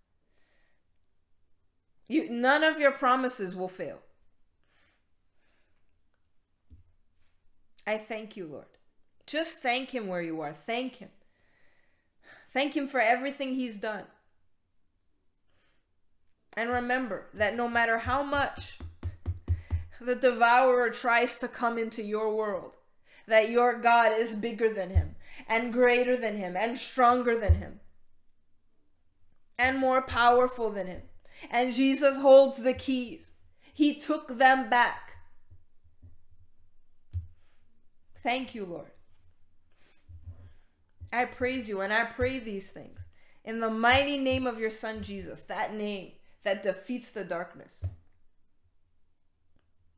You 2.09 2.31
none 2.31 2.65
of 2.65 2.81
your 2.81 2.93
promises 2.93 3.55
will 3.55 3.69
fail. 3.69 3.99
I 7.87 7.99
thank 7.99 8.37
you, 8.37 8.47
Lord. 8.47 8.67
Just 9.27 9.59
thank 9.59 9.91
Him 9.91 10.07
where 10.07 10.23
you 10.23 10.41
are. 10.41 10.53
Thank 10.53 10.97
Him. 10.97 11.11
Thank 12.51 12.77
Him 12.77 12.89
for 12.89 13.01
everything 13.01 13.55
He's 13.55 13.79
done. 13.79 14.05
And 16.57 16.71
remember 16.71 17.27
that 17.35 17.55
no 17.55 17.69
matter 17.69 17.99
how 17.99 18.23
much 18.23 18.79
the 20.01 20.15
devourer 20.15 20.91
tries 20.91 21.39
to 21.39 21.49
come 21.49 21.79
into 21.79 22.03
your 22.03 22.35
world, 22.35 22.77
that 23.27 23.51
your 23.51 23.79
God 23.79 24.13
is 24.13 24.35
bigger 24.35 24.73
than 24.73 24.91
him, 24.91 25.17
and 25.49 25.73
greater 25.73 26.17
than 26.17 26.37
him, 26.37 26.57
and 26.57 26.79
stronger 26.79 27.39
than 27.39 27.57
him, 27.57 27.81
and 29.59 29.79
more 29.79 30.01
powerful 30.01 30.71
than 30.71 30.87
him. 30.87 31.03
And 31.51 31.75
Jesus 31.75 32.17
holds 32.17 32.63
the 32.63 32.73
keys. 32.73 33.33
He 33.75 33.99
took 33.99 34.39
them 34.39 34.71
back. 34.71 35.06
Thank 38.23 38.55
you, 38.55 38.65
Lord. 38.65 38.91
I 41.13 41.25
praise 41.25 41.69
you 41.69 41.81
and 41.81 41.93
I 41.93 42.05
pray 42.05 42.39
these 42.39 42.73
things 42.73 43.01
In 43.45 43.61
the 43.61 43.71
mighty 43.71 44.19
name 44.19 44.47
of 44.47 44.59
your 44.59 44.71
Son 44.71 45.03
Jesus, 45.03 45.45
that 45.45 45.75
name 45.75 46.13
that 46.43 46.63
defeats 46.63 47.11
the 47.11 47.25
darkness. 47.25 47.85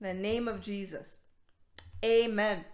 The 0.00 0.14
name 0.14 0.48
of 0.48 0.60
Jesus. 0.60 1.18
Amen. 2.04 2.64